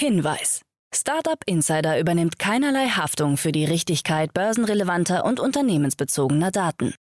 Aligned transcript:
Hinweis. 0.00 0.62
Startup 0.94 1.42
Insider 1.44 2.00
übernimmt 2.00 2.38
keinerlei 2.38 2.86
Haftung 2.86 3.36
für 3.36 3.52
die 3.52 3.66
Richtigkeit 3.66 4.32
börsenrelevanter 4.32 5.26
und 5.26 5.40
unternehmensbezogener 5.40 6.50
Daten. 6.50 6.94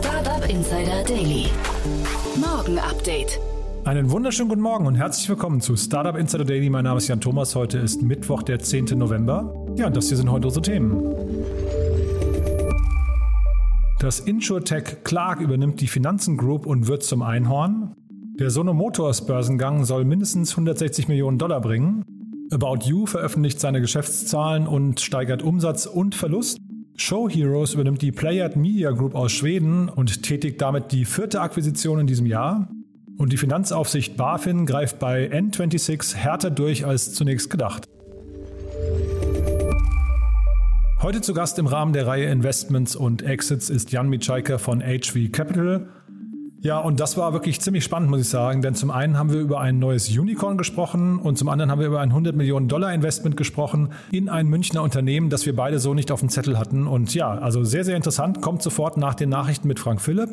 Startup 0.00 0.50
Insider 0.50 1.04
Daily. 1.04 1.46
Morgen 2.34 2.80
Update. 2.80 3.38
Einen 3.84 4.10
wunderschönen 4.10 4.48
guten 4.48 4.62
Morgen 4.62 4.86
und 4.86 4.96
herzlich 4.96 5.28
willkommen 5.28 5.60
zu 5.60 5.76
Startup 5.76 6.16
Insider 6.16 6.44
Daily. 6.44 6.68
Mein 6.70 6.82
Name 6.82 6.98
ist 6.98 7.06
Jan 7.06 7.20
Thomas. 7.20 7.54
Heute 7.54 7.78
ist 7.78 8.02
Mittwoch, 8.02 8.42
der 8.42 8.58
10. 8.58 8.98
November. 8.98 9.61
Ja, 9.76 9.88
das 9.88 10.08
hier 10.08 10.16
sind 10.16 10.30
heute 10.30 10.48
unsere 10.48 10.62
Themen. 10.62 11.02
Das 13.98 14.20
InsurTech 14.20 15.04
Clark 15.04 15.40
übernimmt 15.40 15.80
die 15.80 15.86
Finanzen 15.86 16.36
Group 16.36 16.66
und 16.66 16.88
wird 16.88 17.02
zum 17.02 17.22
Einhorn. 17.22 17.94
Der 18.38 18.50
Sono 18.50 18.74
Motors 18.74 19.26
Börsengang 19.26 19.84
soll 19.84 20.04
mindestens 20.04 20.50
160 20.52 21.08
Millionen 21.08 21.38
Dollar 21.38 21.60
bringen. 21.60 22.04
About 22.50 22.84
You 22.84 23.06
veröffentlicht 23.06 23.60
seine 23.60 23.80
Geschäftszahlen 23.80 24.66
und 24.66 25.00
steigert 25.00 25.42
Umsatz 25.42 25.86
und 25.86 26.14
Verlust. 26.14 26.58
Show 26.96 27.28
Heroes 27.28 27.74
übernimmt 27.74 28.02
die 28.02 28.12
Playard 28.12 28.56
Media 28.56 28.90
Group 28.90 29.14
aus 29.14 29.32
Schweden 29.32 29.88
und 29.88 30.22
tätigt 30.22 30.60
damit 30.60 30.92
die 30.92 31.04
vierte 31.04 31.40
Akquisition 31.40 32.00
in 32.00 32.06
diesem 32.06 32.26
Jahr. 32.26 32.68
Und 33.16 33.32
die 33.32 33.38
Finanzaufsicht 33.38 34.16
BaFin 34.16 34.66
greift 34.66 34.98
bei 34.98 35.30
N26 35.30 36.16
härter 36.16 36.50
durch 36.50 36.84
als 36.84 37.14
zunächst 37.14 37.48
gedacht. 37.50 37.86
Heute 41.02 41.20
zu 41.20 41.34
Gast 41.34 41.58
im 41.58 41.66
Rahmen 41.66 41.92
der 41.92 42.06
Reihe 42.06 42.26
Investments 42.26 42.94
und 42.94 43.22
Exits 43.22 43.70
ist 43.70 43.90
Jan 43.90 44.08
Mitschaiker 44.08 44.60
von 44.60 44.80
HV 44.80 45.32
Capital. 45.32 45.88
Ja, 46.60 46.78
und 46.78 47.00
das 47.00 47.16
war 47.16 47.32
wirklich 47.32 47.60
ziemlich 47.60 47.82
spannend, 47.82 48.08
muss 48.08 48.20
ich 48.20 48.28
sagen, 48.28 48.62
denn 48.62 48.76
zum 48.76 48.92
einen 48.92 49.18
haben 49.18 49.32
wir 49.32 49.40
über 49.40 49.60
ein 49.60 49.80
neues 49.80 50.08
Unicorn 50.16 50.56
gesprochen 50.56 51.18
und 51.18 51.36
zum 51.36 51.48
anderen 51.48 51.72
haben 51.72 51.80
wir 51.80 51.88
über 51.88 52.00
ein 52.00 52.10
100 52.10 52.36
Millionen 52.36 52.68
Dollar 52.68 52.94
Investment 52.94 53.36
gesprochen 53.36 53.88
in 54.12 54.28
ein 54.28 54.46
Münchner 54.46 54.80
Unternehmen, 54.80 55.28
das 55.28 55.44
wir 55.44 55.56
beide 55.56 55.80
so 55.80 55.92
nicht 55.92 56.12
auf 56.12 56.20
dem 56.20 56.28
Zettel 56.28 56.56
hatten. 56.56 56.86
Und 56.86 57.12
ja, 57.16 57.32
also 57.32 57.64
sehr, 57.64 57.82
sehr 57.82 57.96
interessant, 57.96 58.40
kommt 58.40 58.62
sofort 58.62 58.96
nach 58.96 59.16
den 59.16 59.28
Nachrichten 59.28 59.66
mit 59.66 59.80
Frank 59.80 60.00
Philipp. 60.00 60.30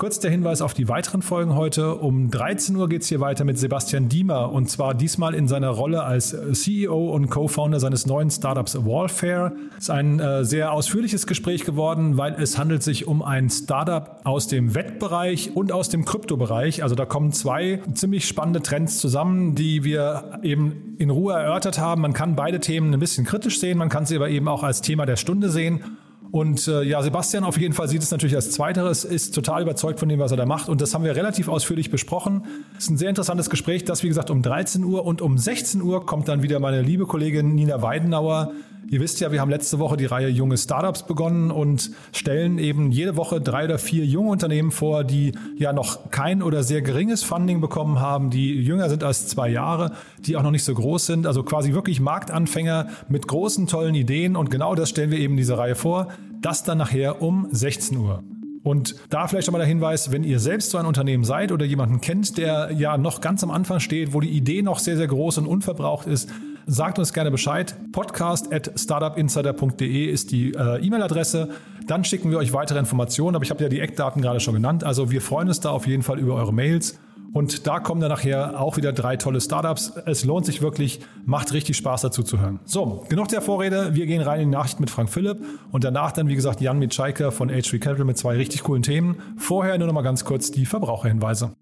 Kurz 0.00 0.18
der 0.18 0.30
Hinweis 0.30 0.62
auf 0.62 0.72
die 0.72 0.88
weiteren 0.88 1.20
Folgen 1.20 1.54
heute. 1.54 1.96
Um 1.96 2.30
13 2.30 2.74
Uhr 2.74 2.88
geht 2.88 3.02
es 3.02 3.08
hier 3.08 3.20
weiter 3.20 3.44
mit 3.44 3.58
Sebastian 3.58 4.08
Diemer 4.08 4.50
und 4.50 4.70
zwar 4.70 4.94
diesmal 4.94 5.34
in 5.34 5.46
seiner 5.46 5.68
Rolle 5.68 6.04
als 6.04 6.34
CEO 6.52 7.10
und 7.10 7.28
Co-Founder 7.28 7.78
seines 7.80 8.06
neuen 8.06 8.30
Startups 8.30 8.82
Wallfare. 8.82 9.52
Es 9.76 9.84
ist 9.84 9.90
ein 9.90 10.18
äh, 10.18 10.42
sehr 10.42 10.72
ausführliches 10.72 11.26
Gespräch 11.26 11.66
geworden, 11.66 12.16
weil 12.16 12.32
es 12.40 12.56
handelt 12.56 12.82
sich 12.82 13.08
um 13.08 13.20
ein 13.20 13.50
Startup 13.50 14.22
aus 14.24 14.48
dem 14.48 14.74
Wettbereich 14.74 15.54
und 15.54 15.70
aus 15.70 15.90
dem 15.90 16.06
Kryptobereich. 16.06 16.82
Also 16.82 16.94
da 16.94 17.04
kommen 17.04 17.32
zwei 17.32 17.82
ziemlich 17.92 18.26
spannende 18.26 18.62
Trends 18.62 19.00
zusammen, 19.00 19.54
die 19.54 19.84
wir 19.84 20.40
eben 20.42 20.96
in 20.96 21.10
Ruhe 21.10 21.34
erörtert 21.34 21.78
haben. 21.78 22.00
Man 22.00 22.14
kann 22.14 22.36
beide 22.36 22.60
Themen 22.60 22.94
ein 22.94 23.00
bisschen 23.00 23.26
kritisch 23.26 23.60
sehen, 23.60 23.76
man 23.76 23.90
kann 23.90 24.06
sie 24.06 24.16
aber 24.16 24.30
eben 24.30 24.48
auch 24.48 24.62
als 24.62 24.80
Thema 24.80 25.04
der 25.04 25.16
Stunde 25.16 25.50
sehen. 25.50 25.98
Und 26.30 26.68
äh, 26.68 26.82
ja, 26.82 27.02
Sebastian 27.02 27.44
auf 27.44 27.58
jeden 27.58 27.74
Fall 27.74 27.88
sieht 27.88 28.02
es 28.02 28.10
natürlich 28.10 28.36
als 28.36 28.52
Zweiteres, 28.52 29.04
ist 29.04 29.34
total 29.34 29.62
überzeugt 29.62 29.98
von 29.98 30.08
dem, 30.08 30.20
was 30.20 30.30
er 30.30 30.36
da 30.36 30.46
macht. 30.46 30.68
Und 30.68 30.80
das 30.80 30.94
haben 30.94 31.04
wir 31.04 31.16
relativ 31.16 31.48
ausführlich 31.48 31.90
besprochen. 31.90 32.44
Es 32.78 32.84
ist 32.84 32.90
ein 32.90 32.98
sehr 32.98 33.08
interessantes 33.08 33.50
Gespräch, 33.50 33.84
das 33.84 34.02
wie 34.02 34.08
gesagt 34.08 34.30
um 34.30 34.42
13 34.42 34.84
Uhr 34.84 35.04
und 35.04 35.22
um 35.22 35.38
16 35.38 35.82
Uhr 35.82 36.06
kommt 36.06 36.28
dann 36.28 36.42
wieder 36.42 36.60
meine 36.60 36.82
liebe 36.82 37.06
Kollegin 37.06 37.54
Nina 37.54 37.82
Weidenauer 37.82 38.52
Ihr 38.92 38.98
wisst 38.98 39.20
ja, 39.20 39.30
wir 39.30 39.40
haben 39.40 39.50
letzte 39.50 39.78
Woche 39.78 39.96
die 39.96 40.06
Reihe 40.06 40.26
Junge 40.26 40.58
Startups 40.58 41.04
begonnen 41.06 41.52
und 41.52 41.92
stellen 42.10 42.58
eben 42.58 42.90
jede 42.90 43.16
Woche 43.16 43.40
drei 43.40 43.64
oder 43.64 43.78
vier 43.78 44.04
junge 44.04 44.30
Unternehmen 44.30 44.72
vor, 44.72 45.04
die 45.04 45.30
ja 45.56 45.72
noch 45.72 46.10
kein 46.10 46.42
oder 46.42 46.64
sehr 46.64 46.82
geringes 46.82 47.22
Funding 47.22 47.60
bekommen 47.60 48.00
haben, 48.00 48.30
die 48.30 48.52
jünger 48.52 48.88
sind 48.88 49.04
als 49.04 49.28
zwei 49.28 49.48
Jahre, 49.48 49.92
die 50.18 50.36
auch 50.36 50.42
noch 50.42 50.50
nicht 50.50 50.64
so 50.64 50.74
groß 50.74 51.06
sind, 51.06 51.28
also 51.28 51.44
quasi 51.44 51.72
wirklich 51.72 52.00
Marktanfänger 52.00 52.88
mit 53.08 53.28
großen, 53.28 53.68
tollen 53.68 53.94
Ideen 53.94 54.34
und 54.34 54.50
genau 54.50 54.74
das 54.74 54.90
stellen 54.90 55.12
wir 55.12 55.18
eben 55.18 55.34
in 55.34 55.38
dieser 55.38 55.58
Reihe 55.58 55.76
vor. 55.76 56.08
Das 56.40 56.64
dann 56.64 56.78
nachher 56.78 57.22
um 57.22 57.48
16 57.50 57.96
Uhr. 57.96 58.22
Und 58.62 58.96
da 59.08 59.26
vielleicht 59.26 59.46
schon 59.46 59.52
mal 59.52 59.58
der 59.58 59.66
Hinweis, 59.66 60.12
wenn 60.12 60.22
ihr 60.22 60.38
selbst 60.38 60.70
so 60.70 60.78
ein 60.78 60.84
Unternehmen 60.84 61.24
seid 61.24 61.50
oder 61.50 61.64
jemanden 61.64 62.00
kennt, 62.00 62.36
der 62.36 62.70
ja 62.72 62.98
noch 62.98 63.22
ganz 63.22 63.42
am 63.42 63.50
Anfang 63.50 63.80
steht, 63.80 64.12
wo 64.12 64.20
die 64.20 64.28
Idee 64.28 64.60
noch 64.60 64.78
sehr, 64.78 64.96
sehr 64.96 65.06
groß 65.06 65.38
und 65.38 65.46
unverbraucht 65.46 66.06
ist, 66.06 66.28
sagt 66.66 66.98
uns 66.98 67.14
gerne 67.14 67.30
Bescheid. 67.30 67.74
Podcast 67.90 68.52
at 68.52 68.70
startupinsider.de 68.78 70.04
ist 70.06 70.30
die 70.30 70.52
äh, 70.52 70.84
E-Mail-Adresse. 70.84 71.48
Dann 71.86 72.04
schicken 72.04 72.30
wir 72.30 72.38
euch 72.38 72.52
weitere 72.52 72.78
Informationen, 72.78 73.34
aber 73.34 73.44
ich 73.44 73.50
habe 73.50 73.62
ja 73.62 73.70
die 73.70 73.80
Eckdaten 73.80 74.20
gerade 74.20 74.40
schon 74.40 74.54
genannt. 74.54 74.84
Also 74.84 75.10
wir 75.10 75.22
freuen 75.22 75.48
uns 75.48 75.60
da 75.60 75.70
auf 75.70 75.86
jeden 75.86 76.02
Fall 76.02 76.18
über 76.18 76.34
eure 76.34 76.52
Mails. 76.52 76.98
Und 77.32 77.66
da 77.66 77.78
kommen 77.78 78.00
dann 78.00 78.10
nachher 78.10 78.60
auch 78.60 78.76
wieder 78.76 78.92
drei 78.92 79.16
tolle 79.16 79.40
Startups. 79.40 79.92
Es 80.06 80.24
lohnt 80.24 80.46
sich 80.46 80.62
wirklich, 80.62 81.00
macht 81.24 81.52
richtig 81.52 81.76
Spaß 81.76 82.02
dazu 82.02 82.22
zu 82.22 82.40
hören. 82.40 82.58
So, 82.64 83.04
genug 83.08 83.28
der 83.28 83.40
Vorrede. 83.40 83.94
Wir 83.94 84.06
gehen 84.06 84.22
rein 84.22 84.40
in 84.40 84.50
die 84.50 84.56
Nachricht 84.56 84.80
mit 84.80 84.90
Frank 84.90 85.10
Philipp 85.10 85.38
und 85.70 85.84
danach 85.84 86.12
dann, 86.12 86.28
wie 86.28 86.34
gesagt, 86.34 86.60
Jan 86.60 86.78
Mitschaiker 86.78 87.30
von 87.30 87.50
H3 87.50 87.78
Capital 87.78 88.04
mit 88.04 88.18
zwei 88.18 88.36
richtig 88.36 88.64
coolen 88.64 88.82
Themen. 88.82 89.22
Vorher 89.36 89.78
nur 89.78 89.86
noch 89.86 89.94
mal 89.94 90.02
ganz 90.02 90.24
kurz 90.24 90.50
die 90.50 90.66
Verbraucherhinweise. 90.66 91.54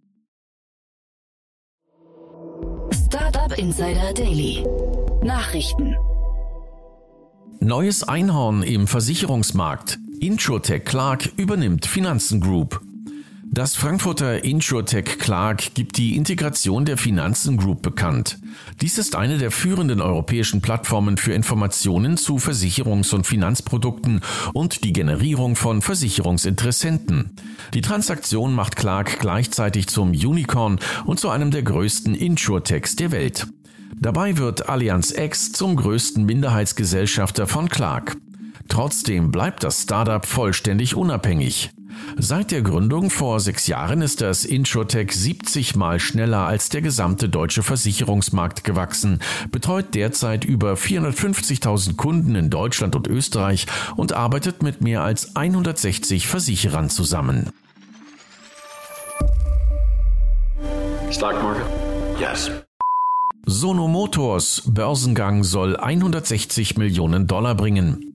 Startup 2.93 3.57
Insider 3.59 4.12
Daily. 4.15 4.65
Nachrichten. 5.23 5.97
Neues 7.61 8.05
Einhorn 8.09 8.62
im 8.62 8.87
Versicherungsmarkt. 8.87 9.99
Insurtech 10.21 10.84
Clark 10.84 11.31
übernimmt 11.37 11.87
Finanzen 11.87 12.41
Group. 12.41 12.81
Das 13.50 13.75
Frankfurter 13.75 14.44
InsurTech 14.44 15.19
Clark 15.19 15.75
gibt 15.75 15.97
die 15.97 16.16
Integration 16.16 16.84
der 16.84 16.97
Finanzen 16.97 17.56
Group 17.56 17.82
bekannt. 17.82 18.38
Dies 18.81 18.98
ist 18.98 19.16
eine 19.16 19.38
der 19.38 19.50
führenden 19.50 20.00
europäischen 20.00 20.60
Plattformen 20.60 21.16
für 21.16 21.32
Informationen 21.32 22.16
zu 22.16 22.36
Versicherungs- 22.36 23.14
und 23.14 23.26
Finanzprodukten 23.26 24.20
und 24.53 24.84
die 24.84 24.92
Generierung 24.92 25.56
von 25.56 25.82
Versicherungsinteressenten. 25.82 27.32
Die 27.75 27.81
Transaktion 27.81 28.54
macht 28.54 28.76
Clark 28.76 29.19
gleichzeitig 29.19 29.88
zum 29.88 30.10
Unicorn 30.10 30.78
und 31.04 31.19
zu 31.19 31.30
einem 31.30 31.50
der 31.50 31.62
größten 31.62 32.15
InsurTechs 32.15 32.97
der 32.97 33.10
Welt. 33.10 33.48
Dabei 33.97 34.36
wird 34.36 34.69
Allianz 34.69 35.10
X 35.10 35.53
zum 35.53 35.75
größten 35.75 36.25
Minderheitsgesellschafter 36.25 37.47
von 37.47 37.69
Clark. 37.69 38.16
Trotzdem 38.69 39.32
bleibt 39.32 39.65
das 39.65 39.82
Startup 39.82 40.25
vollständig 40.25 40.94
unabhängig. 40.94 41.70
Seit 42.17 42.51
der 42.51 42.63
Gründung 42.63 43.11
vor 43.11 43.41
sechs 43.41 43.67
Jahren 43.67 44.03
ist 44.03 44.21
das 44.21 44.45
Insurtech 44.45 45.13
70 45.13 45.77
Mal 45.77 46.01
schneller 46.01 46.47
als 46.47 46.69
der 46.69 46.81
gesamte 46.81 47.29
deutsche 47.29 47.63
Versicherungsmarkt 47.63 48.65
gewachsen, 48.65 49.21
betreut 49.51 49.95
derzeit 49.95 50.45
über 50.45 50.75
450.000 50.75 51.97
Kunden 51.97 52.35
in 52.35 52.51
Deutschland 52.51 52.97
und 52.97 53.07
Österreich 53.07 53.67
und 53.97 54.13
arbeitet 54.13 54.63
mit 54.63 54.81
mehr 54.81 55.03
als 55.03 55.37
160 55.37 56.27
Versicherern 56.27 56.91
zusammen. 56.91 57.51
Stock 61.11 61.43
market? 61.43 61.67
Yes. 62.21 62.51
Sono 63.47 63.89
Motors 63.89 64.63
Börsengang 64.67 65.43
soll 65.43 65.77
160 65.77 66.77
Millionen 66.77 67.27
Dollar 67.27 67.55
bringen. 67.55 68.08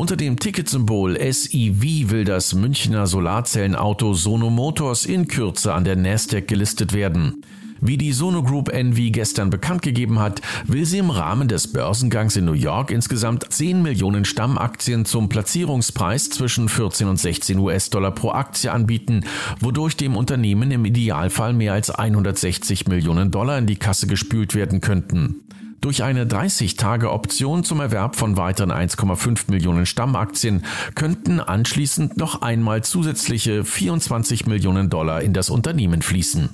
Unter 0.00 0.16
dem 0.16 0.38
Ticketsymbol 0.38 1.18
SEV 1.20 2.08
will 2.08 2.24
das 2.24 2.54
Münchner 2.54 3.06
Solarzellenauto 3.06 4.14
Sono 4.14 4.48
Motors 4.48 5.04
in 5.04 5.28
Kürze 5.28 5.74
an 5.74 5.84
der 5.84 5.94
Nasdaq 5.94 6.48
gelistet 6.48 6.94
werden. 6.94 7.44
Wie 7.82 7.98
die 7.98 8.14
Sono 8.14 8.42
Group 8.42 8.72
NV 8.72 9.12
gestern 9.12 9.50
bekannt 9.50 9.82
gegeben 9.82 10.18
hat, 10.18 10.40
will 10.64 10.86
sie 10.86 10.96
im 10.96 11.10
Rahmen 11.10 11.48
des 11.48 11.70
Börsengangs 11.70 12.34
in 12.36 12.46
New 12.46 12.54
York 12.54 12.90
insgesamt 12.90 13.44
10 13.52 13.82
Millionen 13.82 14.24
Stammaktien 14.24 15.04
zum 15.04 15.28
Platzierungspreis 15.28 16.30
zwischen 16.30 16.70
14 16.70 17.06
und 17.06 17.18
16 17.18 17.58
US-Dollar 17.58 18.12
pro 18.12 18.30
Aktie 18.30 18.72
anbieten, 18.72 19.26
wodurch 19.60 19.98
dem 19.98 20.16
Unternehmen 20.16 20.70
im 20.70 20.86
Idealfall 20.86 21.52
mehr 21.52 21.74
als 21.74 21.90
160 21.90 22.88
Millionen 22.88 23.30
Dollar 23.30 23.58
in 23.58 23.66
die 23.66 23.76
Kasse 23.76 24.06
gespült 24.06 24.54
werden 24.54 24.80
könnten. 24.80 25.42
Durch 25.80 26.02
eine 26.02 26.26
30-Tage-Option 26.26 27.64
zum 27.64 27.80
Erwerb 27.80 28.14
von 28.14 28.36
weiteren 28.36 28.70
1,5 28.70 29.50
Millionen 29.50 29.86
Stammaktien 29.86 30.64
könnten 30.94 31.40
anschließend 31.40 32.18
noch 32.18 32.42
einmal 32.42 32.84
zusätzliche 32.84 33.64
24 33.64 34.46
Millionen 34.46 34.90
Dollar 34.90 35.22
in 35.22 35.32
das 35.32 35.48
Unternehmen 35.48 36.02
fließen. 36.02 36.50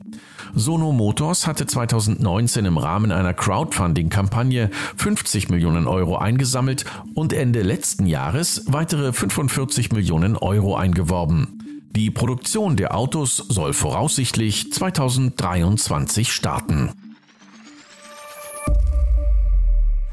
Sono 0.54 0.92
Motors 0.92 1.48
hatte 1.48 1.66
2019 1.66 2.66
im 2.66 2.78
Rahmen 2.78 3.10
einer 3.10 3.34
Crowdfunding-Kampagne 3.34 4.70
50 4.96 5.48
Millionen 5.48 5.88
Euro 5.88 6.16
eingesammelt 6.16 6.84
und 7.14 7.32
Ende 7.32 7.62
letzten 7.62 8.06
Jahres 8.06 8.62
weitere 8.68 9.12
45 9.12 9.90
Millionen 9.90 10.36
Euro 10.36 10.76
eingeworben. 10.76 11.82
Die 11.96 12.12
Produktion 12.12 12.76
der 12.76 12.94
Autos 12.94 13.38
soll 13.38 13.72
voraussichtlich 13.72 14.72
2023 14.72 16.32
starten. 16.32 16.92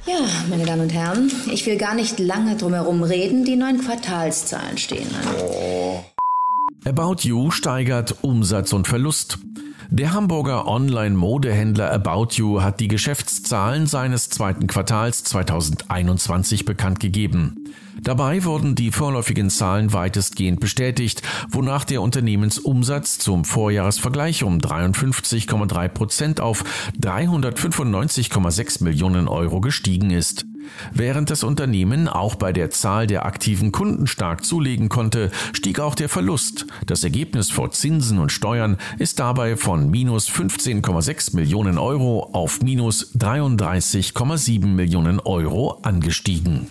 Ja, 0.05 0.19
meine 0.49 0.65
Damen 0.65 0.81
und 0.81 0.93
Herren, 0.93 1.31
ich 1.51 1.65
will 1.65 1.77
gar 1.77 1.95
nicht 1.95 2.19
lange 2.19 2.57
drumherum 2.57 3.03
reden. 3.03 3.45
Die 3.45 3.55
neuen 3.55 3.81
Quartalszahlen 3.81 4.77
stehen 4.77 5.07
an. 5.15 5.35
Oh. 5.39 6.03
About 6.85 7.21
You 7.21 7.51
steigert 7.51 8.17
Umsatz 8.21 8.73
und 8.73 8.87
Verlust. 8.87 9.39
Der 9.89 10.11
Hamburger 10.11 10.67
Online-Modehändler 10.67 11.89
About 11.91 12.33
You 12.33 12.61
hat 12.61 12.81
die 12.81 12.89
Geschäftszahlen 12.89 13.87
seines 13.87 14.29
zweiten 14.29 14.67
Quartals 14.67 15.23
2021 15.23 16.65
bekannt 16.65 16.99
gegeben. 16.99 17.73
Dabei 18.03 18.43
wurden 18.43 18.75
die 18.75 18.91
vorläufigen 18.91 19.49
Zahlen 19.49 19.93
weitestgehend 19.93 20.59
bestätigt, 20.59 21.21
wonach 21.49 21.85
der 21.85 22.01
Unternehmensumsatz 22.01 23.17
zum 23.17 23.45
Vorjahresvergleich 23.45 24.43
um 24.43 24.57
53,3 24.57 25.87
Prozent 25.87 26.41
auf 26.41 26.65
395,6 27.01 28.83
Millionen 28.83 29.29
Euro 29.29 29.61
gestiegen 29.61 30.11
ist. 30.11 30.45
Während 30.91 31.29
das 31.29 31.43
Unternehmen 31.43 32.09
auch 32.09 32.35
bei 32.35 32.51
der 32.51 32.71
Zahl 32.71 33.07
der 33.07 33.25
aktiven 33.25 33.71
Kunden 33.71 34.05
stark 34.05 34.43
zulegen 34.43 34.89
konnte, 34.89 35.31
stieg 35.53 35.79
auch 35.79 35.95
der 35.95 36.09
Verlust. 36.09 36.65
Das 36.85 37.05
Ergebnis 37.05 37.51
vor 37.51 37.71
Zinsen 37.71 38.19
und 38.19 38.33
Steuern 38.33 38.77
ist 38.99 39.19
dabei 39.19 39.55
von 39.55 39.89
minus 39.89 40.29
15,6 40.29 41.35
Millionen 41.37 41.77
Euro 41.77 42.29
auf 42.33 42.61
minus 42.61 43.15
33,7 43.15 44.65
Millionen 44.65 45.21
Euro 45.21 45.79
angestiegen. 45.83 46.67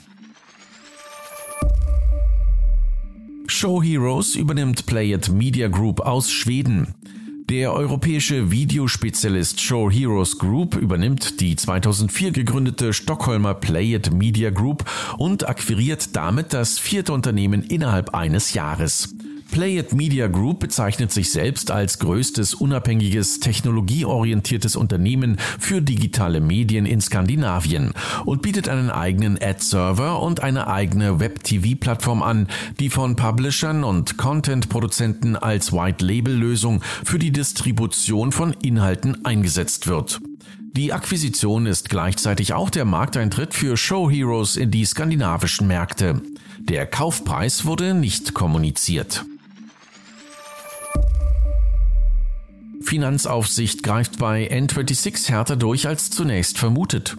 Show 3.63 3.81
Heroes 3.81 4.35
übernimmt 4.35 4.87
Play 4.87 5.13
It 5.13 5.29
Media 5.29 5.69
Group 5.69 6.01
aus 6.01 6.33
Schweden. 6.33 6.97
Der 7.49 7.73
europäische 7.73 8.51
Videospezialist 8.51 9.61
Show 9.61 9.89
Heroes 9.89 10.37
Group 10.37 10.75
übernimmt 10.75 11.41
die 11.41 11.55
2004 11.55 12.33
gegründete 12.33 12.93
Stockholmer 12.93 13.55
Play 13.55 13.95
It 13.95 14.13
Media 14.13 14.51
Group 14.51 14.85
und 15.17 15.49
akquiriert 15.49 16.17
damit 16.17 16.53
das 16.53 16.81
vierte 16.81 17.13
Unternehmen 17.13 17.63
innerhalb 17.63 18.17
eines 18.17 18.53
Jahres. 18.53 19.15
Play 19.53 19.79
It 19.79 19.93
Media 19.93 20.29
Group 20.29 20.61
bezeichnet 20.61 21.13
sich 21.13 21.31
selbst 21.31 21.71
als 21.71 21.99
größtes 21.99 22.55
unabhängiges 22.55 23.39
technologieorientiertes 23.39 24.77
Unternehmen 24.77 25.37
für 25.59 25.83
digitale 25.83 26.41
Medien 26.41 26.87
in 26.87 27.03
Skandinavien 27.03 27.93
und 28.25 28.41
bietet 28.41 28.71
einen 28.71 28.89
eigenen 28.89 29.37
Ad-Server 29.41 30.23
und 30.23 30.43
eine 30.43 30.69
eigene 30.69 31.21
Web-TV-Plattform 31.21 32.23
an, 32.23 32.49
die 32.81 32.89
von 32.89 33.15
Publishern 33.15 33.85
und 33.85 34.17
Content-Produzenten 34.17 35.37
als 35.37 35.71
White-Label-Lösung 35.71 36.81
für 37.05 37.19
die 37.19 37.31
Distribution 37.31 38.33
von 38.33 38.55
Inhalten 38.63 39.23
eingesetzt 39.27 39.87
wird. 39.87 40.21
Die 40.75 40.95
Akquisition 40.95 41.67
ist 41.67 41.91
gleichzeitig 41.91 42.55
auch 42.55 42.71
der 42.71 42.87
Markteintritt 42.87 43.53
für 43.53 43.77
Show 43.77 44.11
Heroes 44.11 44.57
in 44.57 44.71
die 44.71 44.87
skandinavischen 44.87 45.67
Märkte. 45.67 46.23
Der 46.59 46.87
Kaufpreis 46.87 47.67
wurde 47.67 47.93
nicht 47.93 48.33
kommuniziert. 48.33 49.27
Finanzaufsicht 52.93 53.83
greift 53.83 54.19
bei 54.19 54.53
N26 54.53 55.31
härter 55.31 55.57
durch 55.57 55.89
als 55.89 56.11
zunächst 56.11 56.59
vermutet. 56.59 57.17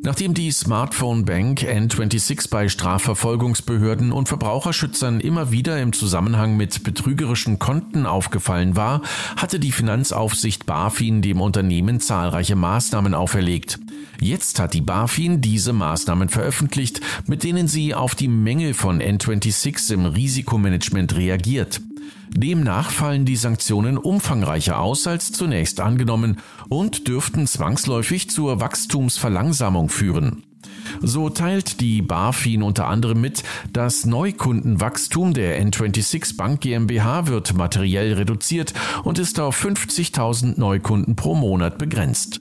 Nachdem 0.00 0.32
die 0.32 0.50
Smartphone 0.50 1.26
Bank 1.26 1.60
N26 1.60 2.48
bei 2.48 2.70
Strafverfolgungsbehörden 2.70 4.10
und 4.10 4.30
Verbraucherschützern 4.30 5.20
immer 5.20 5.50
wieder 5.50 5.78
im 5.82 5.92
Zusammenhang 5.92 6.56
mit 6.56 6.82
betrügerischen 6.82 7.58
Konten 7.58 8.06
aufgefallen 8.06 8.74
war, 8.74 9.02
hatte 9.36 9.60
die 9.60 9.72
Finanzaufsicht 9.72 10.64
BaFin 10.64 11.20
dem 11.20 11.42
Unternehmen 11.42 12.00
zahlreiche 12.00 12.56
Maßnahmen 12.56 13.12
auferlegt. 13.12 13.80
Jetzt 14.18 14.60
hat 14.60 14.72
die 14.72 14.80
BaFin 14.80 15.42
diese 15.42 15.74
Maßnahmen 15.74 16.30
veröffentlicht, 16.30 17.02
mit 17.26 17.44
denen 17.44 17.68
sie 17.68 17.94
auf 17.94 18.14
die 18.14 18.28
Mängel 18.28 18.72
von 18.72 19.02
N26 19.02 19.92
im 19.92 20.06
Risikomanagement 20.06 21.14
reagiert. 21.18 21.82
Demnach 22.34 22.90
fallen 22.90 23.24
die 23.24 23.36
Sanktionen 23.36 23.98
umfangreicher 23.98 24.78
aus 24.78 25.06
als 25.06 25.32
zunächst 25.32 25.80
angenommen 25.80 26.38
und 26.68 27.08
dürften 27.08 27.46
zwangsläufig 27.46 28.30
zur 28.30 28.60
Wachstumsverlangsamung 28.60 29.88
führen. 29.88 30.44
So 31.00 31.28
teilt 31.30 31.80
die 31.80 32.02
BaFin 32.02 32.62
unter 32.62 32.86
anderem 32.88 33.20
mit, 33.20 33.42
das 33.72 34.06
Neukundenwachstum 34.06 35.34
der 35.34 35.62
N26 35.62 36.36
Bank 36.36 36.60
GmbH 36.60 37.26
wird 37.26 37.54
materiell 37.54 38.14
reduziert 38.14 38.72
und 39.04 39.18
ist 39.18 39.38
auf 39.40 39.62
50.000 39.62 40.58
Neukunden 40.58 41.16
pro 41.16 41.34
Monat 41.34 41.78
begrenzt 41.78 42.40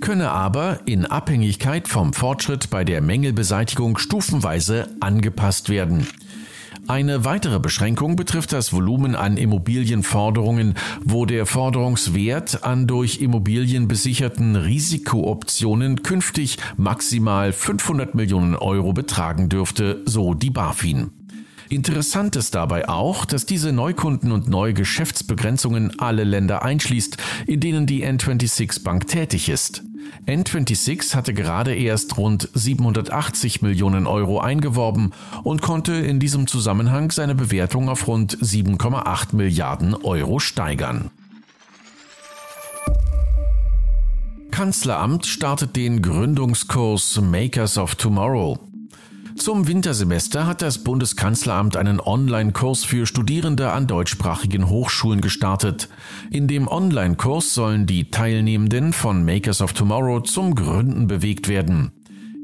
könne 0.00 0.30
aber 0.30 0.80
in 0.86 1.06
Abhängigkeit 1.06 1.88
vom 1.88 2.12
Fortschritt 2.12 2.70
bei 2.70 2.84
der 2.84 3.00
Mängelbeseitigung 3.00 3.98
stufenweise 3.98 4.88
angepasst 5.00 5.68
werden. 5.68 6.06
Eine 6.88 7.24
weitere 7.24 7.60
Beschränkung 7.60 8.16
betrifft 8.16 8.52
das 8.52 8.72
Volumen 8.72 9.14
an 9.14 9.36
Immobilienforderungen, 9.36 10.74
wo 11.04 11.26
der 11.26 11.46
Forderungswert 11.46 12.64
an 12.64 12.88
durch 12.88 13.20
Immobilien 13.20 13.86
besicherten 13.86 14.56
Risikooptionen 14.56 16.02
künftig 16.02 16.58
maximal 16.76 17.52
500 17.52 18.16
Millionen 18.16 18.56
Euro 18.56 18.92
betragen 18.92 19.48
dürfte, 19.48 20.02
so 20.06 20.34
die 20.34 20.50
BaFin. 20.50 21.21
Interessant 21.72 22.36
ist 22.36 22.54
dabei 22.54 22.86
auch, 22.86 23.24
dass 23.24 23.46
diese 23.46 23.72
Neukunden- 23.72 24.30
und 24.30 24.46
Neugeschäftsbegrenzungen 24.46 25.98
alle 25.98 26.22
Länder 26.22 26.62
einschließt, 26.62 27.16
in 27.46 27.60
denen 27.60 27.86
die 27.86 28.04
N26 28.04 28.82
Bank 28.82 29.06
tätig 29.06 29.48
ist. 29.48 29.82
N26 30.26 31.14
hatte 31.14 31.32
gerade 31.32 31.74
erst 31.74 32.18
rund 32.18 32.50
780 32.52 33.62
Millionen 33.62 34.06
Euro 34.06 34.38
eingeworben 34.38 35.12
und 35.44 35.62
konnte 35.62 35.94
in 35.94 36.20
diesem 36.20 36.46
Zusammenhang 36.46 37.10
seine 37.10 37.34
Bewertung 37.34 37.88
auf 37.88 38.06
rund 38.06 38.36
7,8 38.36 39.34
Milliarden 39.34 39.94
Euro 39.94 40.40
steigern. 40.40 41.10
Kanzleramt 44.50 45.24
startet 45.24 45.74
den 45.76 46.02
Gründungskurs 46.02 47.18
Makers 47.22 47.78
of 47.78 47.94
Tomorrow. 47.94 48.71
Zum 49.36 49.66
Wintersemester 49.66 50.46
hat 50.46 50.62
das 50.62 50.84
Bundeskanzleramt 50.84 51.76
einen 51.76 52.00
Online-Kurs 52.00 52.84
für 52.84 53.06
Studierende 53.06 53.72
an 53.72 53.86
deutschsprachigen 53.86 54.68
Hochschulen 54.68 55.20
gestartet. 55.20 55.88
In 56.30 56.48
dem 56.48 56.68
Online-Kurs 56.68 57.54
sollen 57.54 57.86
die 57.86 58.10
Teilnehmenden 58.10 58.92
von 58.92 59.24
Makers 59.24 59.60
of 59.60 59.72
Tomorrow 59.72 60.20
zum 60.20 60.54
Gründen 60.54 61.06
bewegt 61.06 61.48
werden. 61.48 61.92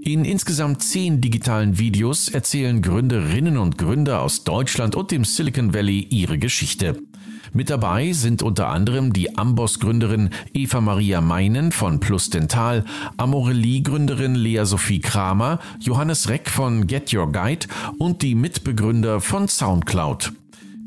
In 0.03 0.25
insgesamt 0.25 0.83
zehn 0.83 1.21
digitalen 1.21 1.79
Videos 1.79 2.29
erzählen 2.29 2.81
Gründerinnen 2.81 3.59
und 3.59 3.79
Gründer 3.79 4.23
aus 4.23 4.45
Deutschland 4.45 4.95
und 4.95 5.11
dem 5.11 5.25
Silicon 5.25 5.75
Valley 5.75 6.07
ihre 6.11 6.39
Geschichte. 6.39 7.03
Mit 7.53 7.71
dabei 7.71 8.13
sind 8.13 8.43
unter 8.43 8.69
anderem 8.69 9.13
die 9.13 9.37
Amboss-Gründerin 9.37 10.31
Eva 10.53 10.81
Maria 10.81 11.21
Meinen 11.21 11.73
von 11.73 12.01
Plus 12.01 12.31
Dental, 12.31 12.85
Amorelie-Gründerin 13.17 14.35
Lea 14.35 14.65
Sophie 14.65 15.01
Kramer, 15.01 15.59
Johannes 15.81 16.29
Reck 16.29 16.51
von 16.51 16.87
Get 16.87 17.13
Your 17.13 17.31
Guide 17.33 17.67
und 17.99 18.23
die 18.23 18.35
Mitbegründer 18.35 19.21
von 19.21 19.49
Soundcloud. 19.49 20.33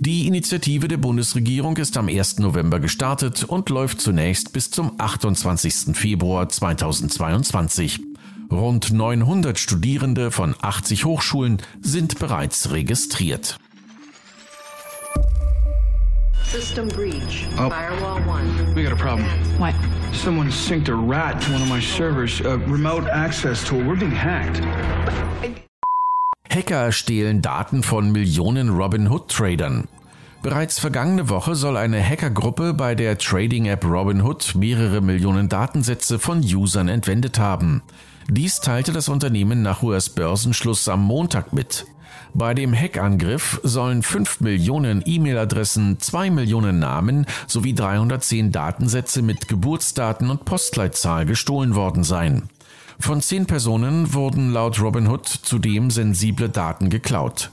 Die 0.04 0.26
Initiative 0.26 0.88
der 0.88 0.98
Bundesregierung 0.98 1.78
ist 1.78 1.96
am 1.96 2.08
1. 2.08 2.40
November 2.40 2.80
gestartet 2.80 3.44
und 3.44 3.70
läuft 3.70 4.02
zunächst 4.02 4.52
bis 4.52 4.72
zum 4.72 4.94
28. 4.98 5.96
Februar 5.96 6.50
2022. 6.50 8.00
Rund 8.52 8.92
900 8.92 9.60
Studierende 9.60 10.32
von 10.32 10.56
80 10.60 11.06
Hochschulen 11.06 11.62
sind 11.82 12.18
bereits 12.18 12.72
registriert. 12.72 13.60
System 16.52 16.90
breach. 16.90 17.48
Oh. 17.58 17.70
Firewall 17.70 18.20
1. 18.28 18.76
We 18.76 18.84
got 18.84 18.92
a 18.92 18.98
problem. 18.98 19.26
What? 19.58 19.74
Someone 20.12 20.52
synced 20.52 20.90
a 20.90 20.96
rat 20.96 21.40
to 21.44 21.54
one 21.54 21.62
of 21.62 21.70
my 21.70 21.80
servers. 21.80 22.42
A 22.42 22.58
remote 22.58 23.08
access 23.08 23.64
tool. 23.64 23.82
We're 23.82 23.96
being 23.96 24.12
hacked. 24.12 24.60
Hacker 26.50 26.92
stehlen 26.92 27.42
Daten 27.42 27.84
von 27.84 28.12
Millionen 28.12 28.68
Robinhood-Tradern. 28.68 29.88
Bereits 30.44 30.78
vergangene 30.78 31.30
Woche 31.30 31.56
soll 31.56 31.78
eine 31.78 32.04
Hackergruppe 32.04 32.74
bei 32.74 32.96
der 32.96 33.18
Trading-App 33.18 33.86
Robinhood 33.86 34.54
mehrere 34.56 35.00
Millionen 35.00 35.48
Datensätze 35.48 36.20
von 36.20 36.42
Usern 36.42 36.90
entwendet 36.90 37.40
haben. 37.40 37.82
Dies 38.28 38.60
teilte 38.60 38.92
das 38.92 39.08
Unternehmen 39.08 39.62
nach 39.62 39.84
US-Börsenschluss 39.84 40.90
am 40.90 41.02
Montag 41.02 41.54
mit. 41.54 41.86
Bei 42.34 42.54
dem 42.54 42.74
Hackangriff 42.74 43.60
sollen 43.64 44.04
5 44.04 44.40
Millionen 44.40 45.04
E-Mail-Adressen, 45.06 46.00
2 46.00 46.30
Millionen 46.30 46.80
Namen 46.80 47.26
sowie 47.48 47.74
310 47.74 48.52
Datensätze 48.52 49.22
mit 49.22 49.48
Geburtsdaten 49.48 50.30
und 50.30 50.46
Postleitzahl 50.46 51.26
gestohlen 51.26 51.76
worden 51.76 52.04
sein. 52.04 52.50
Von 53.00 53.22
10 53.22 53.48
Personen 53.48 54.14
wurden 54.14 54.52
laut 54.52 54.80
Robinhood 54.80 55.28
zudem 55.28 55.90
sensible 55.90 56.50
Daten 56.50 56.90
geklaut. 56.90 57.52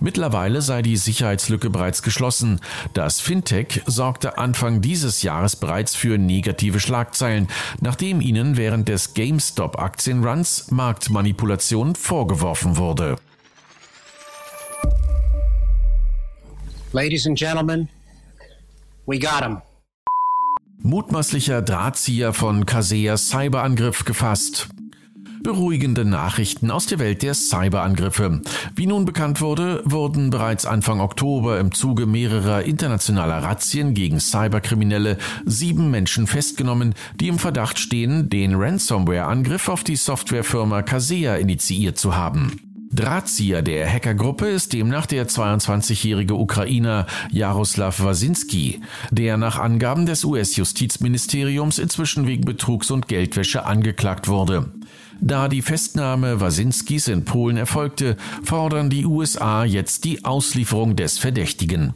Mittlerweile 0.00 0.62
sei 0.62 0.82
die 0.82 0.96
Sicherheitslücke 0.96 1.70
bereits 1.70 2.02
geschlossen. 2.02 2.60
Das 2.92 3.20
Fintech 3.20 3.82
sorgte 3.86 4.36
Anfang 4.36 4.80
dieses 4.80 5.22
Jahres 5.22 5.56
bereits 5.56 5.94
für 5.94 6.18
negative 6.18 6.80
Schlagzeilen, 6.80 7.48
nachdem 7.80 8.20
ihnen 8.20 8.56
während 8.56 8.88
des 8.88 9.14
GameStop-Aktienruns 9.14 10.70
Marktmanipulation 10.70 11.94
vorgeworfen 11.94 12.76
wurde. 12.76 13.16
Ladies 16.94 17.26
and 17.26 17.38
gentlemen, 17.38 17.88
we 19.06 19.18
got 19.18 19.42
him. 19.42 19.62
Mutmaßlicher 20.82 21.62
Drahtzieher 21.62 22.34
von 22.34 22.66
Kasea 22.66 23.16
Cyberangriff 23.16 24.04
gefasst. 24.04 24.68
Beruhigende 25.42 26.04
Nachrichten 26.04 26.70
aus 26.70 26.86
der 26.86 26.98
Welt 26.98 27.22
der 27.22 27.32
Cyberangriffe. 27.32 28.42
Wie 28.76 28.86
nun 28.86 29.06
bekannt 29.06 29.40
wurde, 29.40 29.82
wurden 29.86 30.28
bereits 30.28 30.66
Anfang 30.66 31.00
Oktober 31.00 31.58
im 31.58 31.72
Zuge 31.72 32.04
mehrerer 32.04 32.64
internationaler 32.64 33.42
Razzien 33.42 33.94
gegen 33.94 34.20
Cyberkriminelle 34.20 35.16
sieben 35.46 35.90
Menschen 35.90 36.26
festgenommen, 36.26 36.94
die 37.18 37.28
im 37.28 37.38
Verdacht 37.38 37.78
stehen, 37.78 38.28
den 38.28 38.54
Ransomware-Angriff 38.54 39.70
auf 39.70 39.82
die 39.82 39.96
Softwarefirma 39.96 40.82
Kasea 40.82 41.36
initiiert 41.36 41.96
zu 41.96 42.14
haben. 42.14 42.71
Drahtzieher 42.94 43.62
der 43.62 43.90
Hackergruppe 43.90 44.48
ist 44.48 44.74
demnach 44.74 45.06
der 45.06 45.26
22-jährige 45.26 46.34
Ukrainer 46.34 47.06
Jaroslav 47.30 48.04
Wasinski, 48.04 48.82
der 49.10 49.38
nach 49.38 49.58
Angaben 49.58 50.04
des 50.04 50.24
US-Justizministeriums 50.24 51.78
inzwischen 51.78 52.26
wegen 52.26 52.44
Betrugs 52.44 52.90
und 52.90 53.08
Geldwäsche 53.08 53.64
angeklagt 53.64 54.28
wurde. 54.28 54.70
Da 55.22 55.48
die 55.48 55.62
Festnahme 55.62 56.42
Wasinskis 56.42 57.08
in 57.08 57.24
Polen 57.24 57.56
erfolgte, 57.56 58.18
fordern 58.44 58.90
die 58.90 59.06
USA 59.06 59.64
jetzt 59.64 60.04
die 60.04 60.24
Auslieferung 60.26 60.94
des 60.94 61.18
Verdächtigen. 61.18 61.94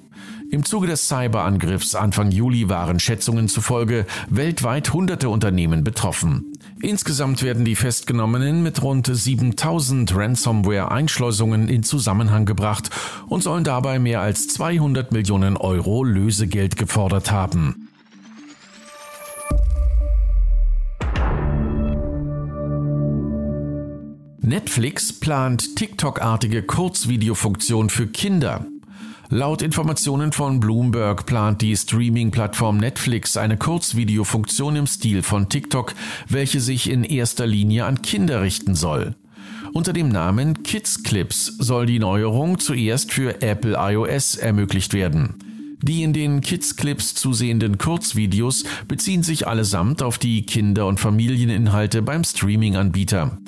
Im 0.51 0.65
Zuge 0.65 0.87
des 0.87 1.09
Cyberangriffs 1.09 1.95
Anfang 1.95 2.31
Juli 2.31 2.69
waren 2.69 3.01
Schätzungen 3.01 3.49
zufolge 3.49 4.07
weltweit 4.31 4.93
hunderte 4.93 5.29
Unternehmen 5.29 5.83
betroffen. 5.83 6.53
Insgesamt 6.83 7.43
werden 7.43 7.65
die 7.65 7.75
Festgenommenen 7.75 8.63
mit 8.63 8.83
rund 8.83 9.09
7000 9.11 10.15
Ransomware-Einschleusungen 10.15 11.69
in 11.69 11.83
Zusammenhang 11.83 12.45
gebracht 12.45 12.91
und 13.29 13.43
sollen 13.43 13.65
dabei 13.65 13.99
mehr 13.99 14.21
als 14.21 14.49
200 14.49 15.11
Millionen 15.11 15.57
Euro 15.57 16.05
Lösegeld 16.05 16.77
gefordert 16.77 17.33
haben. 17.33 17.89
Netflix 24.43 25.19
plant 25.19 25.75
TikTok-artige 25.77 26.63
Kurzvideofunktion 26.63 27.91
für 27.91 28.07
Kinder. 28.07 28.67
Laut 29.29 29.61
Informationen 29.61 30.31
von 30.31 30.61
Bloomberg 30.61 31.27
plant 31.27 31.61
die 31.61 31.77
Streaming-Plattform 31.77 32.77
Netflix 32.77 33.37
eine 33.37 33.57
Kurzvideofunktion 33.57 34.77
im 34.77 34.87
Stil 34.87 35.23
von 35.23 35.49
TikTok, 35.49 35.95
welche 36.29 36.61
sich 36.61 36.89
in 36.89 37.03
erster 37.03 37.45
Linie 37.45 37.87
an 37.87 38.03
Kinder 38.03 38.43
richten 38.43 38.77
soll. 38.77 39.17
Unter 39.73 39.93
dem 39.93 40.09
Namen 40.09 40.63
Kids 40.63 41.03
Clips 41.03 41.47
soll 41.59 41.87
die 41.87 41.99
Neuerung 41.99 42.61
zuerst 42.61 43.13
für 43.13 43.43
Apple 43.43 43.77
iOS 43.77 44.37
ermöglicht 44.37 44.95
werden. 44.95 45.35
Die 45.83 46.05
in 46.05 46.13
den 46.13 46.41
Kids 46.41 46.77
Clips 46.77 47.15
zusehenden 47.15 47.79
Kurzvideos 47.79 48.65
beziehen 48.87 49.25
sich 49.25 49.47
allesamt 49.49 50.03
auf 50.03 50.19
die 50.19 50.47
Kinder- 50.47 50.87
und 50.87 51.01
Familieninhalte 51.01 52.01
beim 52.01 52.23
Streaming-Anbieter. 52.23 53.39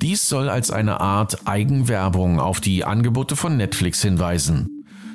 Dies 0.00 0.28
soll 0.28 0.48
als 0.48 0.70
eine 0.70 1.00
Art 1.00 1.46
Eigenwerbung 1.46 2.38
auf 2.38 2.60
die 2.60 2.84
Angebote 2.84 3.36
von 3.36 3.56
Netflix 3.56 4.00
hinweisen. 4.00 4.73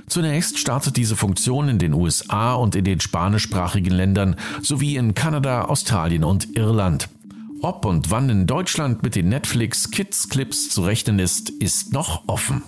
Zunächst 0.09 0.57
startet 0.57 0.97
diese 0.97 1.15
Funktion 1.15 1.69
in 1.69 1.77
den 1.77 1.93
USA 1.93 2.55
und 2.55 2.75
in 2.75 2.83
den 2.83 2.99
spanischsprachigen 2.99 3.93
Ländern 3.93 4.35
sowie 4.61 4.95
in 4.95 5.13
Kanada, 5.13 5.65
Australien 5.65 6.23
und 6.23 6.57
Irland. 6.57 7.09
Ob 7.61 7.85
und 7.85 8.09
wann 8.09 8.29
in 8.29 8.47
Deutschland 8.47 9.03
mit 9.03 9.15
den 9.15 9.29
Netflix 9.29 9.91
Kids 9.91 10.27
Clips 10.29 10.69
zu 10.69 10.83
rechnen 10.83 11.19
ist, 11.19 11.51
ist 11.51 11.93
noch 11.93 12.27
offen. 12.27 12.63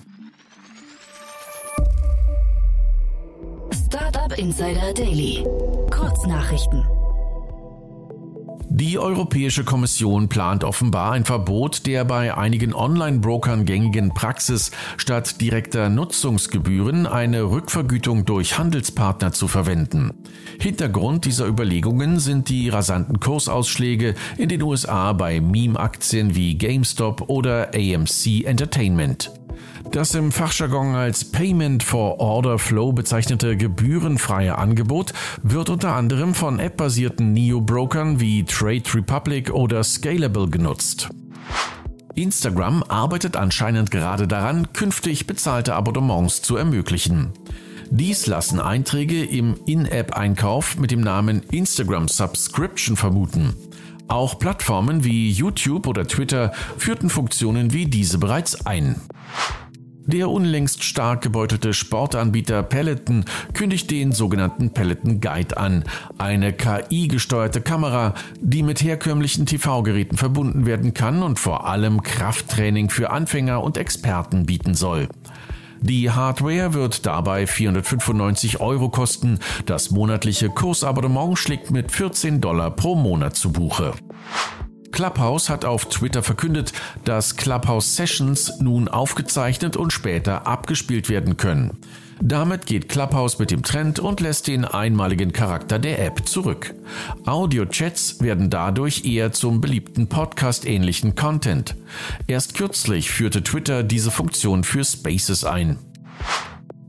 Startup 3.88 4.38
Insider 4.38 4.93
Daily. 4.93 5.43
Kurznachrichten. 5.89 7.00
Die 8.73 8.97
Europäische 8.97 9.65
Kommission 9.65 10.29
plant 10.29 10.63
offenbar 10.63 11.11
ein 11.11 11.25
Verbot 11.25 11.85
der 11.85 12.05
bei 12.05 12.37
einigen 12.37 12.73
Online-Brokern 12.73 13.65
gängigen 13.65 14.13
Praxis, 14.13 14.71
statt 14.95 15.41
direkter 15.41 15.89
Nutzungsgebühren 15.89 17.05
eine 17.05 17.43
Rückvergütung 17.43 18.23
durch 18.23 18.57
Handelspartner 18.57 19.33
zu 19.33 19.49
verwenden. 19.49 20.13
Hintergrund 20.57 21.25
dieser 21.25 21.47
Überlegungen 21.47 22.19
sind 22.19 22.47
die 22.47 22.69
rasanten 22.69 23.19
Kursausschläge 23.19 24.15
in 24.37 24.47
den 24.47 24.61
USA 24.61 25.11
bei 25.11 25.41
Meme-Aktien 25.41 26.33
wie 26.33 26.57
GameStop 26.57 27.29
oder 27.29 27.71
AMC 27.75 28.45
Entertainment. 28.45 29.33
Das 29.91 30.15
im 30.15 30.32
Fachjargon 30.32 30.96
als 30.96 31.25
Payment 31.25 31.84
for 31.84 32.20
Order 32.20 32.60
Flow 32.60 32.94
bezeichnete 32.94 33.58
gebührenfreie 33.58 34.58
Angebot 34.58 35.13
wird 35.44 35.70
unter 35.70 35.96
anderem 35.96 36.34
von 36.34 36.60
App-basierten 36.60 37.34
Neo-Brokern 37.34 38.20
wie 38.20 38.44
Trade 38.46 38.84
Republic 38.94 39.51
oder 39.51 39.84
Scalable 39.84 40.50
genutzt. 40.50 41.10
Instagram 42.15 42.84
arbeitet 42.84 43.36
anscheinend 43.36 43.91
gerade 43.91 44.27
daran, 44.27 44.74
künftig 44.74 45.27
bezahlte 45.27 45.75
Abonnements 45.75 46.41
zu 46.41 46.56
ermöglichen. 46.56 47.32
Dies 47.89 48.27
lassen 48.27 48.62
Einträge 48.62 49.25
im 49.25 49.56
In-App-Einkauf 49.65 50.77
mit 50.77 50.91
dem 50.91 51.01
Namen 51.01 51.44
Instagram 51.51 52.08
Subscription 52.08 52.96
vermuten. 52.96 53.53
Auch 54.12 54.38
Plattformen 54.38 55.06
wie 55.06 55.32
YouTube 55.32 55.88
oder 55.88 56.06
Twitter 56.06 56.51
führten 56.77 57.10
Funktionen 57.10 57.72
wie 57.72 57.86
diese 57.86 58.18
bereits 58.18 58.65
ein. 58.65 58.98
Der 60.06 60.30
unlängst 60.30 60.84
stark 60.84 61.22
gebeutelte 61.22 61.74
Sportanbieter 61.74 62.62
Peloton 62.62 63.24
kündigt 63.53 63.89
den 63.89 64.12
sogenannten 64.12 64.74
Peloton 64.74 65.22
Guide 65.22 65.56
an, 65.56 65.86
eine 66.18 66.51
KI-gesteuerte 66.51 67.62
Kamera, 67.62 68.13
die 68.41 68.63
mit 68.63 68.84
herkömmlichen 68.84 69.46
TV-Geräten 69.46 70.18
verbunden 70.18 70.65
werden 70.65 70.94
kann 70.94 71.24
und 71.24 71.39
vor 71.39 71.65
allem 71.65 72.03
Krafttraining 72.03 72.89
für 72.89 73.12
Anfänger 73.12 73.63
und 73.63 73.77
Experten 73.77 74.46
bieten 74.46 74.74
soll. 74.74 75.08
Die 75.81 76.11
Hardware 76.11 76.75
wird 76.75 77.07
dabei 77.07 77.47
495 77.47 78.61
Euro 78.61 78.89
kosten. 78.89 79.39
Das 79.65 79.89
monatliche 79.89 80.50
Kursabonnement 80.50 81.39
schlägt 81.39 81.71
mit 81.71 81.91
14 81.91 82.39
Dollar 82.39 82.69
pro 82.69 82.93
Monat 82.93 83.35
zu 83.35 83.51
Buche. 83.51 83.93
Clubhouse 84.91 85.50
hat 85.50 85.65
auf 85.65 85.85
Twitter 85.85 86.21
verkündet, 86.21 86.73
dass 87.03 87.35
Clubhouse 87.35 87.95
Sessions 87.95 88.59
nun 88.59 88.89
aufgezeichnet 88.89 89.75
und 89.75 89.91
später 89.91 90.45
abgespielt 90.45 91.09
werden 91.09 91.38
können. 91.38 91.79
Damit 92.23 92.67
geht 92.67 92.87
Clubhouse 92.87 93.39
mit 93.39 93.49
dem 93.49 93.63
Trend 93.63 93.99
und 93.99 94.19
lässt 94.21 94.47
den 94.47 94.63
einmaligen 94.63 95.33
Charakter 95.33 95.79
der 95.79 96.05
App 96.05 96.27
zurück. 96.27 96.75
Audio-Chats 97.25 98.21
werden 98.21 98.51
dadurch 98.51 99.05
eher 99.05 99.31
zum 99.31 99.59
beliebten 99.59 100.07
Podcast-ähnlichen 100.07 101.15
Content. 101.15 101.75
Erst 102.27 102.53
kürzlich 102.53 103.09
führte 103.09 103.43
Twitter 103.43 103.81
diese 103.83 104.11
Funktion 104.11 104.63
für 104.63 104.83
Spaces 104.83 105.43
ein. 105.43 105.79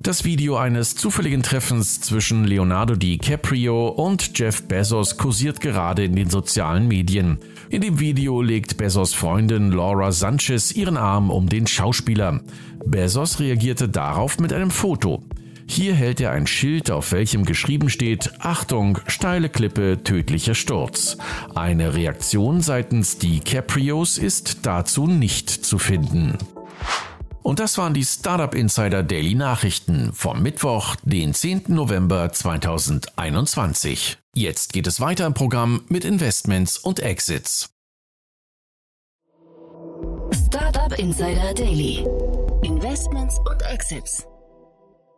Das 0.02 0.25
Video 0.25 0.56
eines 0.56 0.97
zufälligen 0.97 1.44
Treffens 1.44 2.00
zwischen 2.00 2.44
Leonardo 2.44 2.97
DiCaprio 2.97 3.87
und 3.87 4.37
Jeff 4.37 4.66
Bezos 4.66 5.16
kursiert 5.16 5.61
gerade 5.61 6.02
in 6.02 6.16
den 6.16 6.28
sozialen 6.28 6.88
Medien. 6.88 7.38
In 7.71 7.82
dem 7.82 8.00
Video 8.00 8.42
legt 8.42 8.76
Bezos 8.78 9.14
Freundin 9.14 9.71
Laura 9.71 10.11
Sanchez 10.11 10.73
ihren 10.73 10.97
Arm 10.97 11.30
um 11.30 11.49
den 11.49 11.68
Schauspieler. 11.68 12.40
Bezos 12.85 13.38
reagierte 13.38 13.88
darauf 13.88 14.40
mit 14.40 14.52
einem 14.52 14.73
Foto. 14.73 15.23
Hier 15.68 15.94
hält 15.94 16.21
er 16.21 16.32
ein 16.32 16.49
Schild, 16.49 16.90
auf 16.90 17.12
welchem 17.12 17.44
geschrieben 17.44 17.88
steht 17.88 18.32
Achtung, 18.40 18.99
steile 19.06 19.49
Klippe, 19.50 20.02
tödlicher 20.02 20.56
Sturz. 20.56 21.16
Eine 21.54 21.94
Reaktion 21.94 22.61
seitens 22.61 23.18
DiCaprios 23.18 24.18
ist 24.18 24.66
dazu 24.66 25.06
nicht 25.06 25.49
zu 25.49 25.78
finden. 25.78 26.38
Und 27.42 27.58
das 27.58 27.76
waren 27.76 27.92
die 27.92 28.04
Startup 28.04 28.54
Insider 28.54 29.02
Daily 29.02 29.34
Nachrichten 29.34 30.12
vom 30.12 30.42
Mittwoch, 30.42 30.96
den 31.02 31.34
10. 31.34 31.64
November 31.68 32.32
2021. 32.32 34.18
Jetzt 34.34 34.72
geht 34.72 34.87
es 34.87 35.00
weiter 35.00 35.26
im 35.26 35.34
Programm 35.34 35.84
mit 35.88 36.04
Investments 36.04 36.78
und 36.78 37.00
Exits. 37.00 37.70
Startup 40.46 40.96
Insider 40.99 41.52
Daily. 41.54 42.06
Investments 42.62 43.38
und 43.50 43.61
Exits. 43.62 44.25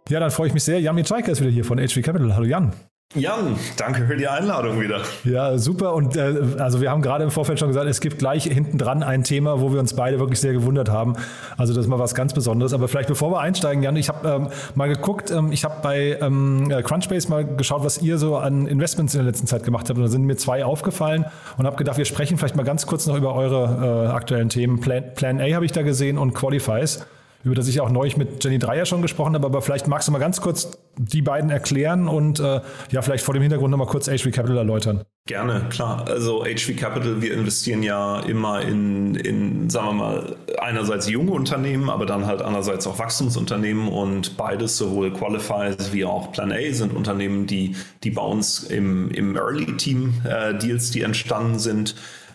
Ja, 0.08 0.20
dann 0.20 0.30
freue 0.30 0.48
ich 0.48 0.54
mich 0.54 0.64
sehr. 0.64 0.80
Jan 0.80 0.94
Mitschaiker 0.94 1.32
ist 1.32 1.40
wieder 1.40 1.50
hier 1.50 1.64
von 1.64 1.78
HV 1.78 2.02
Capital. 2.02 2.34
Hallo 2.34 2.46
Jan. 2.46 2.72
Jan, 3.14 3.56
danke 3.76 4.06
für 4.06 4.16
die 4.16 4.26
Einladung 4.26 4.80
wieder. 4.80 5.00
Ja, 5.22 5.56
super. 5.56 5.94
Und 5.94 6.16
äh, 6.16 6.34
also 6.58 6.80
wir 6.80 6.90
haben 6.90 7.00
gerade 7.00 7.22
im 7.22 7.30
Vorfeld 7.30 7.60
schon 7.60 7.68
gesagt, 7.68 7.86
es 7.86 8.00
gibt 8.00 8.18
gleich 8.18 8.42
hinten 8.44 8.76
dran 8.76 9.04
ein 9.04 9.22
Thema, 9.22 9.60
wo 9.60 9.72
wir 9.72 9.78
uns 9.78 9.94
beide 9.94 10.18
wirklich 10.18 10.40
sehr 10.40 10.52
gewundert 10.52 10.90
haben. 10.90 11.14
Also 11.56 11.72
das 11.74 11.84
ist 11.84 11.88
mal 11.88 12.00
was 12.00 12.16
ganz 12.16 12.32
Besonderes. 12.32 12.72
Aber 12.72 12.88
vielleicht 12.88 13.08
bevor 13.08 13.30
wir 13.30 13.38
einsteigen, 13.38 13.84
Jan, 13.84 13.94
ich 13.94 14.08
habe 14.08 14.28
ähm, 14.28 14.48
mal 14.74 14.88
geguckt, 14.88 15.30
ähm, 15.30 15.52
ich 15.52 15.64
habe 15.64 15.76
bei 15.80 16.18
ähm, 16.20 16.68
Crunchbase 16.82 17.30
mal 17.30 17.44
geschaut, 17.44 17.84
was 17.84 18.02
ihr 18.02 18.18
so 18.18 18.36
an 18.36 18.66
Investments 18.66 19.14
in 19.14 19.20
der 19.20 19.26
letzten 19.26 19.46
Zeit 19.46 19.62
gemacht 19.62 19.88
habt. 19.88 19.96
Und 19.96 20.04
da 20.04 20.10
sind 20.10 20.24
mir 20.24 20.36
zwei 20.36 20.64
aufgefallen 20.64 21.24
und 21.56 21.66
habe 21.66 21.76
gedacht, 21.76 21.98
wir 21.98 22.06
sprechen 22.06 22.36
vielleicht 22.36 22.56
mal 22.56 22.64
ganz 22.64 22.84
kurz 22.84 23.06
noch 23.06 23.16
über 23.16 23.36
eure 23.36 24.08
äh, 24.08 24.12
aktuellen 24.12 24.48
Themen. 24.48 24.80
Plan, 24.80 25.04
Plan 25.14 25.40
A 25.40 25.54
habe 25.54 25.64
ich 25.64 25.72
da 25.72 25.82
gesehen 25.82 26.18
und 26.18 26.34
Qualifies 26.34 27.06
über 27.44 27.54
das 27.54 27.68
ich 27.68 27.80
auch 27.80 27.90
neulich 27.90 28.16
mit 28.16 28.42
Jenny 28.42 28.58
Dreier 28.58 28.86
schon 28.86 29.02
gesprochen 29.02 29.34
habe, 29.34 29.46
aber 29.46 29.62
vielleicht 29.62 29.86
magst 29.86 30.08
du 30.08 30.12
mal 30.12 30.18
ganz 30.18 30.40
kurz 30.40 30.78
die 30.96 31.22
beiden 31.22 31.50
erklären 31.50 32.08
und 32.08 32.40
äh, 32.40 32.60
ja, 32.90 33.02
vielleicht 33.02 33.24
vor 33.24 33.34
dem 33.34 33.42
Hintergrund 33.42 33.70
nochmal 33.70 33.86
kurz 33.86 34.06
HV 34.06 34.30
Capital 34.32 34.56
erläutern. 34.56 35.04
Gerne, 35.26 35.66
klar. 35.70 36.04
Also 36.06 36.44
HV 36.44 36.76
Capital, 36.76 37.22
wir 37.22 37.32
investieren 37.32 37.82
ja 37.82 38.20
immer 38.20 38.62
in, 38.62 39.14
in, 39.14 39.70
sagen 39.70 39.86
wir 39.88 39.92
mal, 39.92 40.36
einerseits 40.58 41.08
junge 41.08 41.32
Unternehmen, 41.32 41.90
aber 41.90 42.06
dann 42.06 42.26
halt 42.26 42.42
andererseits 42.42 42.86
auch 42.86 42.98
Wachstumsunternehmen 42.98 43.88
und 43.88 44.36
beides, 44.36 44.76
sowohl 44.76 45.12
Qualifies 45.12 45.92
wie 45.92 46.04
auch 46.04 46.32
Plan 46.32 46.52
A, 46.52 46.72
sind 46.72 46.94
Unternehmen, 46.94 47.46
die, 47.46 47.74
die 48.02 48.10
bei 48.10 48.22
uns 48.22 48.64
im, 48.64 49.10
im 49.10 49.36
Early-Team 49.36 50.22
äh, 50.24 50.54
Deals, 50.58 50.90
die 50.90 51.02
entstanden 51.02 51.58
sind. 51.58 51.94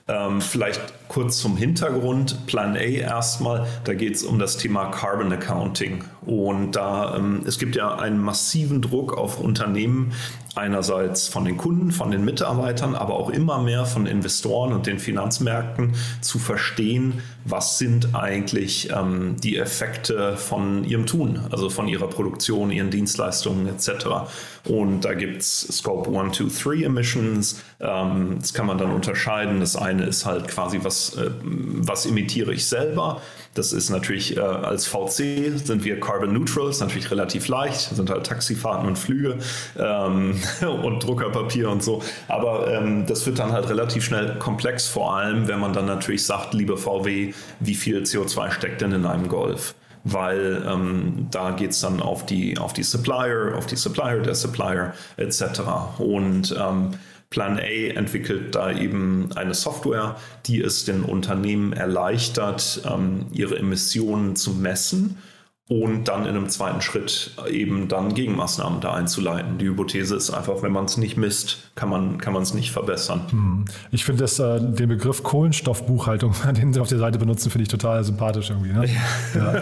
Ähm, 0.09 0.41
vielleicht 0.41 0.81
kurz 1.07 1.37
zum 1.37 1.55
Hintergrund. 1.55 2.47
Plan 2.47 2.75
A 2.75 2.79
erstmal, 2.79 3.67
da 3.83 3.93
geht 3.93 4.15
es 4.15 4.23
um 4.23 4.39
das 4.39 4.57
Thema 4.57 4.85
Carbon 4.85 5.31
Accounting. 5.31 6.03
Und 6.25 6.71
da 6.71 7.15
ähm, 7.15 7.43
es 7.45 7.59
gibt 7.59 7.75
ja 7.75 7.95
einen 7.95 8.17
massiven 8.17 8.81
Druck 8.81 9.15
auf 9.15 9.39
Unternehmen, 9.39 10.13
einerseits 10.59 11.27
von 11.27 11.45
den 11.45 11.57
Kunden, 11.57 11.91
von 11.91 12.11
den 12.11 12.23
Mitarbeitern, 12.23 12.95
aber 12.95 13.15
auch 13.15 13.29
immer 13.29 13.59
mehr 13.59 13.85
von 13.85 14.05
Investoren 14.05 14.73
und 14.73 14.85
den 14.85 14.99
Finanzmärkten 14.99 15.95
zu 16.21 16.37
verstehen, 16.37 17.21
was 17.45 17.77
sind 17.77 18.13
eigentlich 18.13 18.89
ähm, 18.91 19.37
die 19.41 19.57
Effekte 19.57 20.37
von 20.37 20.83
ihrem 20.83 21.05
Tun, 21.05 21.39
also 21.49 21.69
von 21.69 21.87
ihrer 21.87 22.07
Produktion, 22.07 22.69
ihren 22.71 22.91
Dienstleistungen 22.91 23.67
etc. 23.67 24.29
Und 24.65 25.05
da 25.05 25.13
gibt 25.13 25.41
es 25.41 25.61
Scope 25.61 26.17
1, 26.17 26.37
2, 26.37 26.71
3 26.75 26.83
Emissions. 26.83 27.61
Ähm, 27.79 28.37
das 28.39 28.53
kann 28.53 28.65
man 28.65 28.77
dann 28.77 28.91
unterscheiden. 28.91 29.61
Das 29.61 29.75
eine 29.75 30.05
ist 30.05 30.25
halt 30.25 30.47
quasi, 30.47 30.79
was, 30.83 31.15
äh, 31.15 31.31
was 31.41 32.05
emitiere 32.05 32.53
ich 32.53 32.67
selber 32.67 33.21
das 33.53 33.73
ist 33.73 33.89
natürlich 33.89 34.37
äh, 34.37 34.41
als 34.41 34.85
VC 34.85 35.57
sind 35.63 35.83
wir 35.83 35.99
Carbon 35.99 36.33
Neutral, 36.33 36.69
ist 36.69 36.79
natürlich 36.79 37.11
relativ 37.11 37.47
leicht, 37.47 37.95
sind 37.95 38.09
halt 38.09 38.25
Taxifahrten 38.25 38.87
und 38.87 38.97
Flüge 38.97 39.37
ähm, 39.77 40.39
und 40.83 41.03
Druckerpapier 41.03 41.69
und 41.69 41.83
so. 41.83 42.01
Aber 42.27 42.71
ähm, 42.71 43.05
das 43.05 43.25
wird 43.25 43.39
dann 43.39 43.51
halt 43.51 43.69
relativ 43.69 44.03
schnell 44.03 44.37
komplex, 44.39 44.87
vor 44.87 45.15
allem 45.15 45.47
wenn 45.47 45.59
man 45.59 45.73
dann 45.73 45.85
natürlich 45.85 46.25
sagt, 46.25 46.53
liebe 46.53 46.77
VW, 46.77 47.33
wie 47.59 47.75
viel 47.75 48.03
CO2 48.03 48.51
steckt 48.51 48.81
denn 48.81 48.91
in 48.91 49.05
einem 49.05 49.27
Golf? 49.27 49.75
weil 50.05 50.63
ähm, 50.65 51.27
da 51.29 51.51
geht 51.51 51.71
es 51.71 51.81
dann 51.81 52.01
auf 52.01 52.25
die, 52.25 52.57
auf 52.57 52.71
die 52.71 52.83
Supplier, 52.83 53.53
auf 53.57 53.65
die 53.65 53.75
Supplier 53.75 54.19
der 54.21 54.33
Supplier 54.33 54.93
etc. 55.17 55.61
Und 55.97 56.55
ähm, 56.57 56.91
Plan 57.29 57.59
A 57.59 57.61
entwickelt 57.61 58.55
da 58.55 58.71
eben 58.71 59.31
eine 59.35 59.53
Software, 59.53 60.15
die 60.47 60.61
es 60.61 60.85
den 60.85 61.03
Unternehmen 61.03 61.73
erleichtert, 61.73 62.81
ähm, 62.91 63.27
ihre 63.31 63.57
Emissionen 63.57 64.35
zu 64.35 64.51
messen 64.51 65.17
und 65.69 66.07
dann 66.07 66.23
in 66.23 66.29
einem 66.29 66.49
zweiten 66.49 66.81
Schritt 66.81 67.31
eben 67.47 67.87
dann 67.87 68.15
Gegenmaßnahmen 68.15 68.81
da 68.81 68.95
einzuleiten. 68.95 69.59
Die 69.59 69.67
Hypothese 69.67 70.15
ist 70.15 70.31
einfach, 70.31 70.63
wenn 70.63 70.71
man 70.71 70.85
es 70.85 70.97
nicht 70.97 71.15
misst, 71.15 71.69
kann 71.75 71.89
man 71.89 72.17
kann 72.17 72.35
es 72.37 72.55
nicht 72.55 72.71
verbessern. 72.71 73.21
Hm. 73.29 73.65
Ich 73.91 74.03
finde 74.03 74.23
äh, 74.39 74.59
den 74.59 74.89
Begriff 74.89 75.21
Kohlenstoffbuchhaltung, 75.21 76.33
den 76.57 76.73
Sie 76.73 76.79
auf 76.79 76.87
der 76.87 76.97
Seite 76.97 77.19
benutzen, 77.19 77.51
finde 77.51 77.63
ich 77.63 77.69
total 77.69 78.03
sympathisch 78.03 78.49
irgendwie. 78.49 78.73
Ne? 78.73 78.87
Ja. 79.35 79.53
ja. 79.53 79.61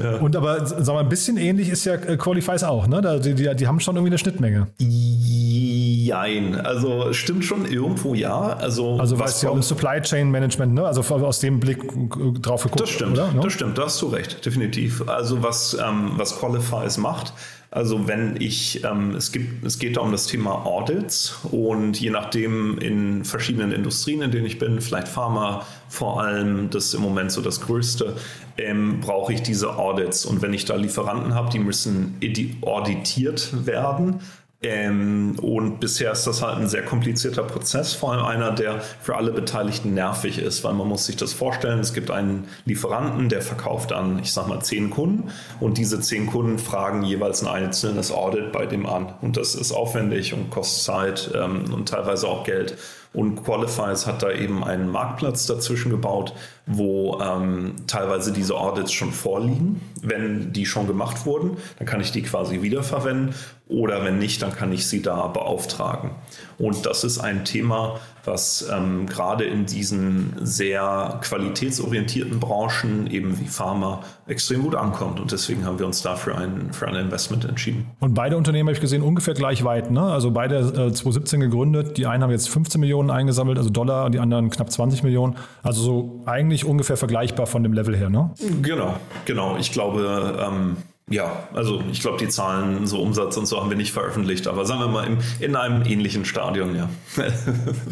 ja. 0.12 0.16
Und 0.18 0.36
aber 0.36 0.64
sag 0.64 0.86
mal, 0.86 1.00
ein 1.00 1.08
bisschen 1.08 1.38
ähnlich 1.38 1.70
ist 1.70 1.84
ja 1.84 1.94
äh, 1.94 2.16
Qualifies 2.16 2.62
auch, 2.62 2.86
ne? 2.86 3.20
Die, 3.20 3.34
die, 3.34 3.52
die 3.56 3.66
haben 3.66 3.80
schon 3.80 3.96
irgendwie 3.96 4.10
eine 4.10 4.18
Schnittmenge. 4.18 4.68
Jein. 4.78 6.54
Also 6.54 7.12
stimmt 7.12 7.44
schon 7.44 7.66
irgendwo 7.66 8.14
ja. 8.14 8.38
Also, 8.38 8.98
also 9.00 9.18
was 9.18 9.42
ja 9.42 9.50
um 9.50 9.60
Supply 9.60 10.00
Chain 10.02 10.30
Management, 10.30 10.72
ne? 10.72 10.86
Also 10.86 11.02
aus 11.02 11.40
dem 11.40 11.58
Blick 11.58 11.82
äh, 11.82 12.38
drauf 12.40 12.62
geguckt. 12.62 12.82
Das 12.82 12.90
stimmt, 12.90 13.18
oder? 13.18 13.32
das 13.42 13.52
stimmt, 13.52 13.76
da 13.76 13.86
hast 13.86 14.00
du 14.00 14.06
recht, 14.06 14.46
definitiv 14.46 14.83
definitiv. 14.84 15.08
Also 15.08 15.42
was, 15.42 15.74
ähm, 15.74 16.12
was 16.16 16.38
Qualifies 16.38 16.98
macht, 16.98 17.32
also 17.70 18.06
wenn 18.06 18.40
ich, 18.40 18.84
ähm, 18.84 19.16
es, 19.16 19.32
gibt, 19.32 19.64
es 19.64 19.80
geht 19.80 19.96
da 19.96 20.02
um 20.02 20.12
das 20.12 20.26
Thema 20.26 20.64
Audits 20.64 21.36
und 21.50 22.00
je 22.00 22.10
nachdem 22.10 22.78
in 22.78 23.24
verschiedenen 23.24 23.72
Industrien, 23.72 24.22
in 24.22 24.30
denen 24.30 24.46
ich 24.46 24.60
bin, 24.60 24.80
vielleicht 24.80 25.08
Pharma 25.08 25.66
vor 25.88 26.22
allem, 26.22 26.70
das 26.70 26.86
ist 26.86 26.94
im 26.94 27.02
Moment 27.02 27.32
so 27.32 27.40
das 27.40 27.60
Größte, 27.60 28.14
ähm, 28.58 29.00
brauche 29.00 29.32
ich 29.32 29.42
diese 29.42 29.76
Audits. 29.76 30.24
Und 30.24 30.40
wenn 30.40 30.52
ich 30.52 30.66
da 30.66 30.76
Lieferanten 30.76 31.34
habe, 31.34 31.50
die 31.50 31.58
müssen 31.58 32.16
auditiert 32.62 33.66
werden, 33.66 34.20
ähm, 34.64 35.36
und 35.40 35.80
bisher 35.80 36.12
ist 36.12 36.26
das 36.26 36.42
halt 36.42 36.58
ein 36.58 36.68
sehr 36.68 36.84
komplizierter 36.84 37.42
Prozess, 37.42 37.92
vor 37.92 38.12
allem 38.12 38.24
einer, 38.24 38.50
der 38.50 38.80
für 38.80 39.16
alle 39.16 39.30
Beteiligten 39.30 39.94
nervig 39.94 40.38
ist, 40.38 40.64
weil 40.64 40.72
man 40.72 40.88
muss 40.88 41.06
sich 41.06 41.16
das 41.16 41.32
vorstellen, 41.32 41.80
es 41.80 41.92
gibt 41.92 42.10
einen 42.10 42.48
Lieferanten, 42.64 43.28
der 43.28 43.42
verkauft 43.42 43.92
an, 43.92 44.18
ich 44.18 44.32
sag 44.32 44.48
mal, 44.48 44.60
zehn 44.60 44.90
Kunden 44.90 45.30
und 45.60 45.76
diese 45.76 46.00
zehn 46.00 46.26
Kunden 46.26 46.58
fragen 46.58 47.02
jeweils 47.02 47.42
ein 47.42 47.48
einzelnes 47.48 48.10
Audit 48.10 48.52
bei 48.52 48.66
dem 48.66 48.86
an. 48.86 49.12
Und 49.20 49.36
das 49.36 49.54
ist 49.54 49.72
aufwendig 49.72 50.32
und 50.32 50.50
kostet 50.50 50.84
Zeit 50.84 51.30
ähm, 51.34 51.72
und 51.72 51.88
teilweise 51.88 52.26
auch 52.26 52.44
Geld. 52.44 52.76
Und 53.14 53.44
Qualifies 53.44 54.06
hat 54.06 54.22
da 54.22 54.30
eben 54.32 54.64
einen 54.64 54.88
Marktplatz 54.90 55.46
dazwischen 55.46 55.90
gebaut, 55.90 56.34
wo 56.66 57.20
ähm, 57.20 57.76
teilweise 57.86 58.32
diese 58.32 58.56
Audits 58.56 58.92
schon 58.92 59.12
vorliegen. 59.12 59.80
Wenn 60.02 60.52
die 60.52 60.66
schon 60.66 60.88
gemacht 60.88 61.24
wurden, 61.24 61.56
dann 61.78 61.86
kann 61.86 62.00
ich 62.00 62.10
die 62.10 62.22
quasi 62.22 62.60
wiederverwenden 62.60 63.34
oder 63.68 64.04
wenn 64.04 64.18
nicht, 64.18 64.42
dann 64.42 64.52
kann 64.52 64.72
ich 64.72 64.86
sie 64.88 65.00
da 65.00 65.28
beauftragen. 65.28 66.10
Und 66.58 66.86
das 66.86 67.04
ist 67.04 67.18
ein 67.18 67.44
Thema, 67.44 68.00
was 68.24 68.68
ähm, 68.72 69.06
gerade 69.06 69.44
in 69.44 69.66
diesen 69.66 70.34
sehr 70.40 71.20
qualitätsorientierten 71.22 72.40
Branchen, 72.40 73.06
eben 73.06 73.38
wie 73.40 73.46
Pharma, 73.46 74.00
extrem 74.26 74.62
gut 74.62 74.74
ankommt. 74.74 75.20
Und 75.20 75.32
deswegen 75.32 75.64
haben 75.64 75.78
wir 75.78 75.86
uns 75.86 76.02
dafür 76.02 76.38
ein, 76.38 76.72
für 76.72 76.88
ein 76.88 76.94
Investment 76.94 77.44
entschieden. 77.44 77.86
Und 78.00 78.14
beide 78.14 78.36
Unternehmen 78.36 78.68
habe 78.68 78.74
ich 78.74 78.80
gesehen 78.80 79.02
ungefähr 79.02 79.34
gleich 79.34 79.64
weit. 79.64 79.90
Ne? 79.90 80.02
Also 80.02 80.30
beide 80.30 80.58
äh, 80.58 80.92
2017 80.92 81.40
gegründet. 81.40 81.96
Die 81.96 82.06
einen 82.06 82.22
haben 82.22 82.30
jetzt 82.30 82.48
15 82.48 82.80
Millionen 82.80 83.10
eingesammelt, 83.10 83.58
also 83.58 83.70
Dollar, 83.70 84.10
die 84.10 84.18
anderen 84.18 84.50
knapp 84.50 84.70
20 84.70 85.02
Millionen. 85.02 85.36
Also 85.62 85.82
so 85.82 86.22
eigentlich 86.26 86.64
ungefähr 86.64 86.96
vergleichbar 86.96 87.46
von 87.46 87.62
dem 87.62 87.72
Level 87.72 87.96
her. 87.96 88.10
Ne? 88.10 88.30
Genau, 88.62 88.94
genau. 89.24 89.56
Ich 89.58 89.72
glaube, 89.72 90.38
ähm, 90.40 90.76
ja, 91.10 91.48
also 91.52 91.82
ich 91.92 92.00
glaube, 92.00 92.16
die 92.16 92.28
Zahlen, 92.28 92.86
so 92.86 92.98
Umsatz 92.98 93.36
und 93.36 93.44
so 93.44 93.60
haben 93.60 93.68
wir 93.68 93.76
nicht 93.76 93.92
veröffentlicht, 93.92 94.48
aber 94.48 94.64
sagen 94.64 94.80
wir 94.80 94.88
mal 94.88 95.06
im, 95.06 95.18
in 95.38 95.54
einem 95.54 95.82
ähnlichen 95.84 96.24
Stadion, 96.24 96.74
ja. 96.74 96.88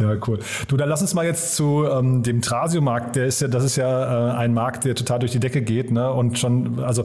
ja, 0.01 0.17
cool. 0.27 0.39
Du, 0.69 0.79
dann 0.79 0.89
lass 0.89 1.03
uns 1.03 1.13
mal 1.13 1.27
jetzt 1.27 1.55
zu 1.55 1.85
ähm, 1.85 2.23
dem 2.23 2.41
Trasio-Markt. 2.41 3.17
Der 3.17 3.27
ist 3.27 3.43
ja, 3.43 3.49
das 3.49 3.65
ist 3.65 3.77
ja 3.77 4.31
äh, 4.31 4.37
ein 4.37 4.55
Markt, 4.55 4.87
der 4.87 4.95
total 4.95 5.19
durch 5.19 5.33
die 5.33 5.41
Decke 5.41 5.61
geht, 5.61 5.91
ne? 5.91 6.11
Und 6.11 6.39
schon, 6.39 6.81
also 6.81 7.05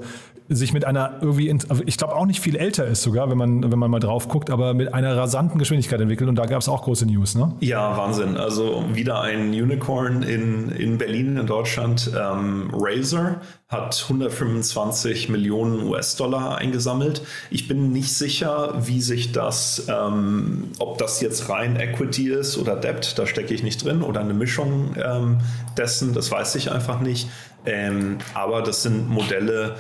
sich 0.50 0.74
mit 0.74 0.86
einer 0.86 1.18
irgendwie, 1.22 1.52
also 1.52 1.84
ich 1.86 1.98
glaube 1.98 2.16
auch 2.16 2.26
nicht 2.26 2.40
viel 2.40 2.56
älter 2.56 2.86
ist 2.86 3.02
sogar, 3.02 3.30
wenn 3.30 3.38
man, 3.38 3.70
wenn 3.72 3.80
man 3.80 3.92
mal 3.92 4.00
drauf 4.00 4.30
guckt, 4.30 4.50
aber 4.50 4.74
mit 4.74 4.94
einer 4.94 5.16
rasanten 5.18 5.60
Geschwindigkeit 5.60 6.00
entwickelt 6.00 6.30
und 6.30 6.36
da 6.36 6.46
gab 6.46 6.62
es 6.62 6.70
auch 6.70 6.84
große 6.84 7.06
News, 7.06 7.36
ne? 7.36 7.54
Ja, 7.60 7.98
Wahnsinn. 7.98 8.38
Also 8.38 8.86
wieder 8.94 9.22
ein 9.22 9.50
Unicorn 9.50 10.24
in, 10.24 10.70
in 10.70 10.98
Berlin, 10.98 11.38
in 11.38 11.48
Deutschland. 11.48 12.12
Ähm, 12.18 12.72
Razer 12.74 13.42
hat 13.68 14.02
125 14.04 15.28
Millionen 15.28 15.84
US-Dollar 15.90 16.58
eingesammelt. 16.58 17.22
Ich 17.50 17.68
bin 17.68 17.92
nicht 17.92 18.14
sicher, 18.14 18.76
wie 18.80 19.02
sich 19.02 19.34
das, 19.34 19.88
ähm, 19.90 20.70
ob 20.80 20.98
das 20.98 21.20
jetzt 21.20 21.50
rein 21.50 21.76
Equity 21.76 22.30
ist 22.30 22.58
oder 22.58 22.78
Debt, 22.78 23.18
da 23.18 23.28
stecke 23.28 23.54
ich 23.54 23.64
nicht 23.64 23.84
drin, 23.84 24.02
oder 24.02 24.22
eine 24.22 24.34
Mischung 24.34 24.96
ähm, 25.04 25.40
dessen, 25.78 26.14
das 26.14 26.32
weiß 26.32 26.56
ich 26.56 26.72
einfach 26.72 27.02
nicht. 27.02 27.28
Ähm, 27.66 28.20
aber 28.34 28.62
das 28.62 28.84
sind 28.84 29.10
Modelle, 29.10 29.76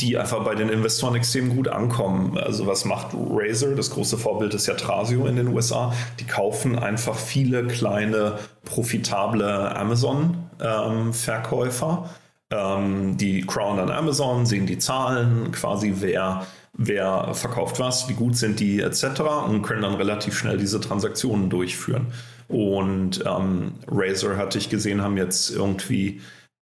die 0.00 0.18
einfach 0.18 0.44
bei 0.44 0.54
den 0.54 0.68
Investoren 0.68 1.14
extrem 1.14 1.54
gut 1.54 1.68
ankommen. 1.68 2.36
Also 2.38 2.66
was 2.66 2.84
macht 2.84 3.14
Razer? 3.14 3.74
Das 3.74 3.90
große 3.90 4.18
Vorbild 4.18 4.52
ist 4.54 4.66
ja 4.66 4.74
Trasio 4.74 5.26
in 5.26 5.36
den 5.36 5.48
USA. 5.48 5.92
Die 6.20 6.24
kaufen 6.24 6.78
einfach 6.78 7.16
viele 7.16 7.66
kleine, 7.66 8.38
profitable 8.64 9.74
Amazon-Verkäufer. 9.76 12.10
Ähm, 12.50 13.16
die 13.16 13.42
crown 13.42 13.78
an 13.78 13.90
Amazon, 13.90 14.46
sehen 14.46 14.66
die 14.66 14.78
Zahlen, 14.78 15.52
quasi 15.52 15.94
wer, 15.96 16.46
wer 16.74 17.34
verkauft 17.34 17.80
was, 17.80 18.08
wie 18.08 18.14
gut 18.14 18.36
sind 18.36 18.60
die 18.60 18.80
etc. 18.80 19.20
und 19.48 19.62
können 19.62 19.82
dann 19.82 19.94
relativ 19.94 20.38
schnell 20.38 20.56
diese 20.56 20.80
Transaktionen 20.80 21.50
durchführen. 21.50 22.06
Und 22.48 23.24
ähm, 23.26 23.72
Razer, 23.88 24.36
hatte 24.36 24.58
ich 24.58 24.70
gesehen, 24.70 25.02
haben 25.02 25.16
jetzt 25.16 25.50
irgendwie 25.50 26.20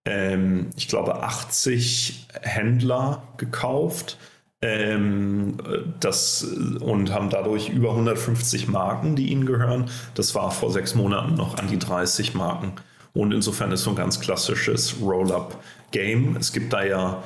ähm, 0.04 0.70
ich 0.76 0.88
glaube, 0.88 1.22
80 1.22 2.26
Händler 2.42 3.22
gekauft, 3.36 4.18
Ähm, 4.62 5.56
das, 6.00 6.42
und 6.80 7.12
haben 7.14 7.30
dadurch 7.30 7.70
über 7.70 7.90
150 7.92 8.68
Marken, 8.68 9.16
die 9.16 9.30
ihnen 9.30 9.46
gehören. 9.46 9.90
Das 10.14 10.34
war 10.34 10.50
vor 10.50 10.70
sechs 10.70 10.94
Monaten 10.94 11.34
noch 11.34 11.56
an 11.58 11.68
die 11.68 11.78
30 11.78 12.34
Marken. 12.34 12.74
Und 13.14 13.32
insofern 13.32 13.72
ist 13.72 13.84
so 13.84 13.90
ein 13.90 13.96
ganz 13.96 14.20
klassisches 14.20 14.96
Roll-up-Game. 15.00 16.36
Es 16.36 16.52
gibt 16.52 16.72
da 16.74 16.82
ja 16.84 17.22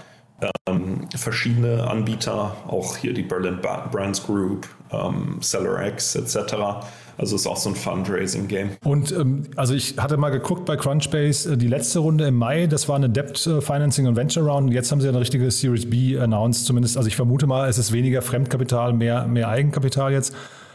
ähm, 0.69 1.09
verschiedene 1.17 1.89
Anbieter, 1.89 2.57
auch 2.67 2.97
hier 2.97 3.15
die 3.15 3.23
Berlin 3.23 3.61
Brands 3.61 4.23
Group, 4.23 4.69
ähm, 4.91 5.39
Seller 5.41 5.87
X 5.89 6.15
etc. 6.17 6.55
Also 7.17 7.37
ist 7.37 7.47
auch 7.47 7.57
so 7.57 7.71
ein 7.71 7.77
Fundraising-Game. 7.77 8.71
Und 8.85 9.13
ähm, 9.13 9.43
also 9.57 9.75
ich 9.75 9.97
hatte 9.99 10.17
mal 10.17 10.31
geguckt 10.31 10.65
bei 10.65 10.77
Crunchbase, 10.77 11.53
äh, 11.53 11.57
die 11.57 11.69
letzte 11.69 12.01
Runde 12.01 12.27
im 12.27 12.37
Mai, 12.37 12.67
das 12.67 12.89
war 12.89 12.97
eine 12.97 13.09
Debt 13.09 13.47
äh, 13.47 13.61
Financing 13.61 14.07
und 14.07 14.17
Venture 14.17 14.45
Round. 14.45 14.73
Jetzt 14.73 14.91
haben 14.91 15.01
sie 15.01 15.09
eine 15.09 15.21
richtige 15.21 15.51
Series 15.51 15.89
B 15.89 16.19
announced, 16.19 16.67
zumindest. 16.67 16.97
Also 16.97 17.09
ich 17.09 17.17
vermute 17.17 17.47
mal, 17.47 17.69
es 17.69 17.79
ist 17.79 17.93
weniger 17.93 18.23
Fremdkapital, 18.23 18.93
mehr, 18.93 19.27
mehr 19.27 19.49
Eigenkapital 19.49 20.13
jetzt. 20.13 20.35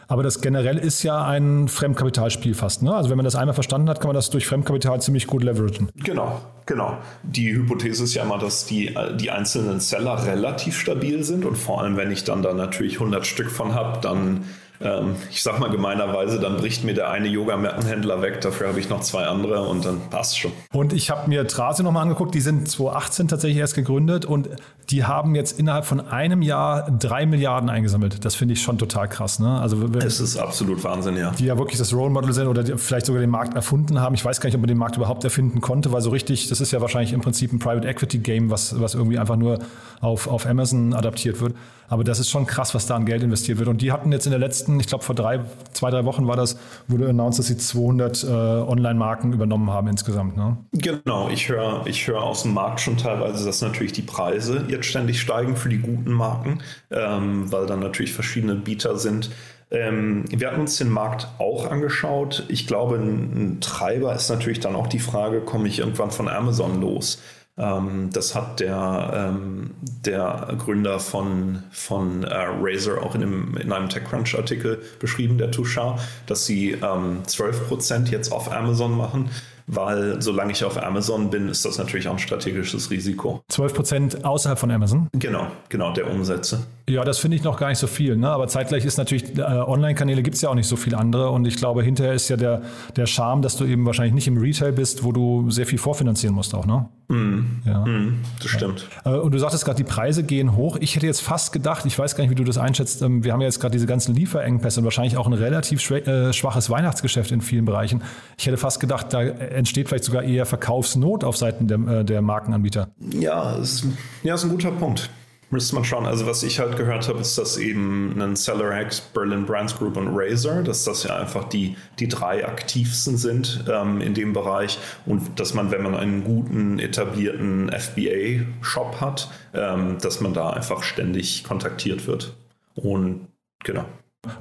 Aber 0.10 0.23
das 0.23 0.41
generell 0.41 0.80
ist 0.80 1.04
ja 1.04 1.23
ein 1.23 1.67
Fremdkapitalspiel 1.67 2.56
fast. 2.56 2.82
Ne? 2.82 2.95
Also 2.95 3.12
wenn 3.12 3.17
man 3.17 3.25
das 3.25 3.36
einmal 3.36 3.54
verstanden 3.54 3.89
hat, 3.89 3.99
kann 3.99 4.08
man 4.08 4.15
das 4.15 4.32
durch 4.32 4.47
Fremdkapital 4.47 4.99
ziemlich 5.02 5.28
gut 5.28 5.43
leveragen. 5.43 5.89
Genau, 6.04 6.41
genau. 6.65 6.97
Die 7.21 7.54
Hypothese 7.54 8.06
ist 8.06 8.15
ja 8.15 8.23
immer, 8.23 8.39
dass 8.39 8.65
die, 8.65 8.95
die 9.19 9.30
einzelnen 9.30 9.80
Seller 9.80 10.25
relativ 10.25 10.80
stabil 10.80 11.23
sind 11.23 11.45
und 11.45 11.60
vor 11.60 11.82
allem, 11.82 11.95
wenn 11.95 12.10
ich 12.10 12.23
dann 12.23 12.41
da 12.41 12.56
natürlich 12.56 12.95
100 12.95 13.28
Stück 13.28 13.52
von 13.52 13.75
habe, 13.75 13.99
dann 14.02 14.45
ähm, 14.82 15.15
ich 15.30 15.44
sag 15.44 15.60
mal 15.60 15.70
gemeinerweise, 15.70 16.39
dann 16.39 16.58
bricht 16.58 16.84
mir 16.84 16.94
der 16.94 17.10
eine 17.10 17.28
Yoga-Mattenhändler 17.28 18.22
weg, 18.22 18.42
dafür 18.42 18.70
habe 18.70 18.80
ich 18.80 18.89
noch 18.89 19.02
zwei 19.02 19.26
andere 19.26 19.63
und 19.63 19.86
dann 19.86 20.00
passt 20.10 20.39
schon. 20.39 20.52
Und 20.74 20.94
ich 20.94 21.10
habe 21.10 21.30
mir 21.30 21.48
Trase 21.48 21.84
nochmal 21.84 22.04
angeguckt, 22.04 22.34
die 22.34 22.42
sind 22.42 22.70
2018 22.70 23.28
tatsächlich 23.28 23.60
erst 23.60 23.76
gegründet 23.76 24.26
und 24.26 24.50
die 24.89 25.04
haben 25.04 25.36
jetzt 25.36 25.60
innerhalb 25.60 25.86
von 25.86 26.00
einem 26.00 26.42
Jahr 26.42 26.89
drei 26.89 27.26
Milliarden 27.26 27.70
eingesammelt. 27.70 28.26
Das 28.26 28.36
finde 28.36 28.54
ich 28.54 28.62
schon 28.62 28.78
total 28.78 29.08
krass. 29.08 29.39
Ne? 29.39 29.60
Also, 29.60 29.86
es 30.00 30.20
ist 30.20 30.38
absolut 30.38 30.84
Wahnsinn, 30.84 31.15
ja. 31.15 31.32
Die 31.32 31.46
ja 31.46 31.58
wirklich 31.58 31.78
das 31.78 31.94
Role 31.94 32.10
Model 32.10 32.34
sind 32.34 32.48
oder 32.48 32.65
vielleicht 32.78 33.06
sogar 33.06 33.22
den 33.22 33.30
Markt 33.30 33.56
erfunden 33.56 34.00
haben. 34.02 34.15
Ich 34.15 34.26
weiß 34.26 34.42
gar 34.42 34.48
nicht, 34.48 34.56
ob 34.56 34.62
man 34.62 34.68
den 34.68 34.78
Markt 34.78 34.98
überhaupt 34.98 35.24
erfinden 35.24 35.62
konnte, 35.62 35.92
weil 35.92 36.02
so 36.02 36.10
richtig, 36.10 36.48
das 36.48 36.60
ist 36.60 36.72
ja 36.72 36.82
wahrscheinlich 36.82 37.13
im 37.13 37.22
Prinzip 37.22 37.54
ein 37.54 37.60
Private 37.60 37.88
Equity 37.88 38.18
Game, 38.18 38.50
was, 38.50 38.80
was 38.80 38.96
irgendwie 38.96 39.20
einfach 39.20 39.36
nur 39.36 39.60
auf, 40.02 40.28
auf 40.28 40.48
Amazon 40.48 40.94
adaptiert 40.94 41.39
wird. 41.39 41.56
Aber 41.89 42.04
das 42.04 42.20
ist 42.20 42.30
schon 42.30 42.46
krass, 42.46 42.76
was 42.76 42.86
da 42.86 42.96
an 42.96 43.06
Geld 43.06 43.24
investiert 43.24 43.58
wird. 43.58 43.68
Und 43.68 43.82
die 43.82 43.92
hatten 43.92 44.12
jetzt 44.12 44.26
in 44.26 44.32
der 44.32 44.39
letzten, 44.39 44.68
ich 44.79 44.88
glaube 44.88 45.03
vor 45.03 45.15
drei, 45.15 45.39
zwei, 45.73 45.89
drei 45.89 46.05
Wochen 46.05 46.27
war 46.27 46.36
das, 46.36 46.58
wurde 46.88 47.10
announced, 47.10 47.39
dass 47.39 47.47
sie 47.47 47.58
200 47.58 48.23
äh, 48.23 48.27
Online-Marken 48.27 49.34
übernommen 49.34 49.69
haben 49.71 49.88
insgesamt. 49.88 50.36
Ne? 50.36 50.58
Genau, 50.73 51.29
ich 51.29 51.49
höre 51.49 51.86
ich 51.86 52.08
hör 52.08 52.23
aus 52.23 52.43
dem 52.43 52.53
Markt 52.53 52.82
schon 52.82 52.97
teilweise, 52.97 53.45
dass 53.45 53.62
natürlich 53.62 53.93
die 53.93 54.01
Preise 54.01 54.65
jetzt 54.67 54.88
ständig 54.88 55.21
steigen 55.21 55.55
für 55.55 55.69
die 55.69 55.79
guten 55.79 56.12
Marken, 56.12 56.60
ähm, 56.91 57.51
weil 57.51 57.65
dann 57.65 57.79
natürlich 57.79 58.13
verschiedene 58.13 58.55
Bieter 58.55 58.97
sind. 58.97 59.29
Ähm, 59.71 60.25
wir 60.29 60.47
hatten 60.47 60.62
uns 60.62 60.77
den 60.77 60.89
Markt 60.89 61.27
auch 61.38 61.69
angeschaut. 61.69 62.45
Ich 62.47 62.65
glaube, 62.65 62.95
ein, 62.95 63.55
ein 63.58 63.62
Treiber 63.62 64.15
ist 64.15 64.29
natürlich 64.29 64.60
dann 64.60 64.75
auch 64.75 64.88
die 64.88 64.99
Frage, 64.99 65.41
komme 65.41 65.67
ich 65.67 65.79
irgendwann 65.79 66.10
von 66.12 66.27
Amazon 66.27 66.82
los? 66.82 67.21
Ähm, 67.60 68.10
das 68.13 68.36
hat 68.36 68.60
der, 68.60 69.12
ähm, 69.13 69.72
der 70.06 70.56
Gründer 70.58 71.00
von, 71.00 71.63
von 71.72 72.24
äh, 72.24 72.34
Razer 72.34 73.04
auch 73.04 73.15
in 73.15 73.24
einem, 73.24 73.58
in 73.58 73.72
einem 73.72 73.89
TechCrunch-Artikel 73.89 74.82
beschrieben, 75.00 75.38
der 75.38 75.52
Tushar, 75.52 76.00
dass 76.26 76.45
sie 76.45 76.72
ähm, 76.72 77.24
12% 77.28 78.10
jetzt 78.10 78.32
auf 78.32 78.52
Amazon 78.52 78.95
machen 78.95 79.30
weil 79.71 80.21
solange 80.21 80.51
ich 80.51 80.63
auf 80.63 80.82
Amazon 80.82 81.29
bin, 81.29 81.47
ist 81.47 81.63
das 81.63 81.77
natürlich 81.77 82.08
auch 82.08 82.13
ein 82.13 82.19
strategisches 82.19 82.89
Risiko. 82.89 83.41
12 83.49 83.73
Prozent 83.73 84.25
außerhalb 84.25 84.58
von 84.58 84.71
Amazon? 84.71 85.08
Genau, 85.13 85.47
genau, 85.69 85.93
der 85.93 86.10
Umsätze. 86.10 86.65
Ja, 86.89 87.03
das 87.03 87.19
finde 87.19 87.38
ich 87.38 87.43
noch 87.43 87.60
gar 87.60 87.69
nicht 87.69 87.77
so 87.77 87.86
viel. 87.86 88.17
Ne? 88.17 88.29
Aber 88.29 88.47
zeitgleich 88.47 88.84
ist 88.84 88.97
natürlich, 88.97 89.38
äh, 89.38 89.41
Online-Kanäle 89.41 90.23
gibt 90.23 90.36
es 90.36 90.41
ja 90.41 90.49
auch 90.49 90.55
nicht 90.55 90.67
so 90.67 90.75
viele 90.75 90.97
andere. 90.97 91.29
Und 91.29 91.45
ich 91.45 91.55
glaube, 91.55 91.84
hinterher 91.84 92.13
ist 92.13 92.29
ja 92.29 92.36
der, 92.36 92.63
der 92.95 93.05
Charme, 93.05 93.43
dass 93.43 93.58
du 93.58 93.65
eben 93.65 93.86
wahrscheinlich 93.86 94.15
nicht 94.15 94.27
im 94.27 94.38
Retail 94.38 94.71
bist, 94.71 95.03
wo 95.03 95.12
du 95.12 95.51
sehr 95.51 95.67
viel 95.67 95.77
vorfinanzieren 95.77 96.36
musst 96.36 96.55
auch, 96.55 96.65
ne? 96.65 96.89
Mm, 97.10 97.62
ja. 97.65 97.86
Mm, 97.86 98.19
das 98.39 98.51
stimmt. 98.51 98.88
Ja. 99.03 99.15
Äh, 99.15 99.19
und 99.19 99.32
du 99.32 99.39
sagtest 99.39 99.65
gerade, 99.65 99.77
die 99.77 99.84
Preise 99.84 100.23
gehen 100.23 100.55
hoch. 100.55 100.77
Ich 100.79 100.95
hätte 100.95 101.08
jetzt 101.08 101.21
fast 101.21 101.51
gedacht, 101.51 101.86
ich 101.86 101.97
weiß 101.97 102.15
gar 102.15 102.23
nicht, 102.23 102.29
wie 102.29 102.36
du 102.36 102.43
das 102.43 102.60
einschätzt, 102.60 103.01
ähm, 103.01 103.23
wir 103.23 103.34
haben 103.34 103.41
ja 103.41 103.47
jetzt 103.47 103.60
gerade 103.60 103.71
diese 103.71 103.88
ganzen 103.88 104.13
Lieferengpässe 104.13 104.79
und 104.79 104.84
wahrscheinlich 104.84 105.17
auch 105.17 105.25
ein 105.25 105.34
relativ 105.34 105.89
äh, 105.89 106.34
schwaches 106.34 106.69
Weihnachtsgeschäft 106.69 107.32
in 107.32 107.41
vielen 107.41 107.65
Bereichen. 107.65 108.03
Ich 108.38 108.45
hätte 108.45 108.58
fast 108.58 108.79
gedacht, 108.79 109.08
da 109.12 109.21
entsteht 109.60 109.88
vielleicht 109.88 110.06
sogar 110.06 110.24
eher 110.24 110.45
Verkaufsnot 110.45 111.24
auf 111.24 111.38
Seiten 111.38 111.67
der, 111.67 111.80
äh, 111.80 112.06
der 112.06 112.22
Markenanbieter. 112.22 112.89
Ja, 113.12 113.56
ist, 113.56 113.86
ja, 114.24 114.36
ist 114.36 114.43
ein 114.43 114.50
guter 114.50 114.72
Punkt. 114.72 115.10
Müsste 115.52 115.74
man 115.74 115.84
schauen. 115.84 116.06
Also 116.06 116.28
was 116.28 116.43
ich 116.43 116.60
halt 116.60 116.78
gehört 116.78 117.08
habe, 117.08 117.19
ist, 117.19 117.38
dass 117.39 117.58
eben 117.58 118.22
ein 118.22 118.36
SellerX, 118.36 119.02
Berlin 119.02 119.48
Brands 119.48 119.76
Group 119.76 119.98
und 119.98 120.10
Razer, 120.12 120.62
dass 120.62 120.84
das 120.84 121.04
ja 121.04 121.17
einfach 121.17 121.45
die, 121.45 121.76
die 121.98 122.08
drei 122.08 122.48
aktivsten 122.48 123.17
sind 123.17 123.65
ähm, 123.67 124.00
in 124.00 124.13
dem 124.13 124.34
Bereich 124.34 124.78
und 125.08 125.39
dass 125.39 125.56
man, 125.56 125.72
wenn 125.72 125.82
man 125.82 125.95
einen 125.95 126.24
guten 126.24 126.78
etablierten 126.78 127.72
FBA-Shop 127.72 129.02
hat, 129.02 129.32
ähm, 129.56 129.98
dass 130.00 130.22
man 130.22 130.34
da 130.36 130.52
einfach 130.52 130.84
ständig 130.84 131.43
kontaktiert 131.43 132.06
wird. 132.06 132.36
Und 132.76 133.28
genau. 133.63 133.86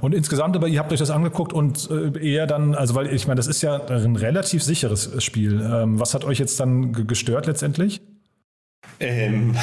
Und 0.01 0.13
insgesamt, 0.13 0.57
aber 0.57 0.67
ihr 0.67 0.81
habt 0.81 0.93
euch 0.93 0.99
das 0.99 1.11
angeguckt 1.11 1.53
und 1.53 1.89
äh, 1.91 2.19
eher 2.19 2.47
dann, 2.47 2.75
also 2.75 2.95
weil 2.97 3.15
ich 3.15 3.27
meine, 3.29 3.37
das 3.37 3.47
ist 3.47 3.63
ja 3.63 3.87
ein 3.87 4.17
relativ 4.17 4.63
sicheres 4.63 5.23
Spiel. 5.23 5.61
Ähm, 5.61 6.01
was 6.01 6.15
hat 6.15 6.25
euch 6.25 6.39
jetzt 6.39 6.59
dann 6.59 6.93
gestört 7.07 7.47
letztendlich? 7.47 8.01
Ähm, 8.99 9.55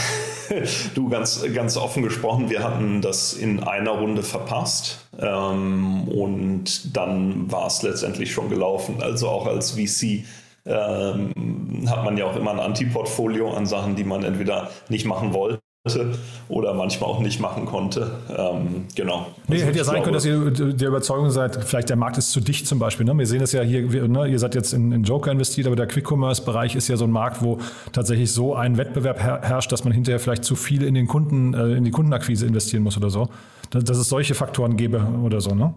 du, 0.95 1.09
ganz, 1.09 1.43
ganz 1.53 1.75
offen 1.75 2.03
gesprochen, 2.03 2.49
wir 2.49 2.63
hatten 2.63 3.01
das 3.01 3.33
in 3.33 3.61
einer 3.61 3.91
Runde 3.91 4.23
verpasst 4.23 5.05
ähm, 5.19 6.07
und 6.07 6.95
dann 6.95 7.51
war 7.51 7.67
es 7.67 7.81
letztendlich 7.81 8.31
schon 8.31 8.49
gelaufen. 8.49 9.01
Also 9.01 9.27
auch 9.27 9.47
als 9.47 9.71
VC 9.71 10.23
ähm, 10.65 11.85
hat 11.89 12.05
man 12.05 12.15
ja 12.15 12.25
auch 12.25 12.37
immer 12.37 12.51
ein 12.51 12.59
Anti-Portfolio 12.59 13.51
an 13.51 13.65
Sachen, 13.65 13.97
die 13.97 14.05
man 14.05 14.23
entweder 14.23 14.69
nicht 14.87 15.05
machen 15.05 15.33
wollte 15.33 15.59
oder 16.49 16.73
manchmal 16.73 17.09
auch 17.09 17.19
nicht 17.19 17.39
machen 17.39 17.65
konnte. 17.65 18.11
Ähm, 18.29 18.85
genau. 18.95 19.27
Nee, 19.47 19.55
also 19.55 19.65
hätte 19.67 19.77
ja 19.77 19.83
sein 19.83 20.03
können, 20.03 20.13
dass 20.13 20.25
ihr 20.25 20.51
der 20.51 20.87
Überzeugung 20.87 21.29
seid, 21.29 21.63
vielleicht 21.63 21.89
der 21.89 21.95
Markt 21.95 22.17
ist 22.17 22.31
zu 22.31 22.41
dicht 22.41 22.67
zum 22.67 22.79
Beispiel. 22.79 23.05
Ne? 23.05 23.17
Wir 23.17 23.27
sehen 23.27 23.39
das 23.39 23.51
ja 23.51 23.61
hier, 23.61 24.07
ne? 24.07 24.27
ihr 24.27 24.39
seid 24.39 24.55
jetzt 24.55 24.73
in, 24.73 24.91
in 24.91 25.03
Joker 25.03 25.31
investiert, 25.31 25.67
aber 25.67 25.75
der 25.75 25.87
Quick-Commerce-Bereich 25.87 26.75
ist 26.75 26.87
ja 26.87 26.97
so 26.97 27.05
ein 27.05 27.11
Markt, 27.11 27.41
wo 27.43 27.59
tatsächlich 27.91 28.31
so 28.31 28.55
ein 28.55 28.77
Wettbewerb 28.77 29.21
her 29.21 29.41
herrscht, 29.43 29.71
dass 29.71 29.83
man 29.83 29.93
hinterher 29.93 30.19
vielleicht 30.19 30.43
zu 30.43 30.55
viel 30.55 30.83
in 30.83 30.95
den 30.95 31.07
Kunden, 31.07 31.53
äh, 31.53 31.73
in 31.73 31.83
die 31.83 31.91
Kundenakquise 31.91 32.45
investieren 32.45 32.83
muss 32.83 32.97
oder 32.97 33.09
so. 33.09 33.29
Dass, 33.69 33.83
dass 33.83 33.97
es 33.97 34.09
solche 34.09 34.33
Faktoren 34.33 34.77
gäbe 34.77 35.05
oder 35.23 35.41
so, 35.41 35.53
ne? 35.53 35.75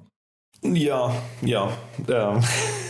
Ja, 0.62 1.12
ja. 1.42 1.68
Ähm, 2.09 2.40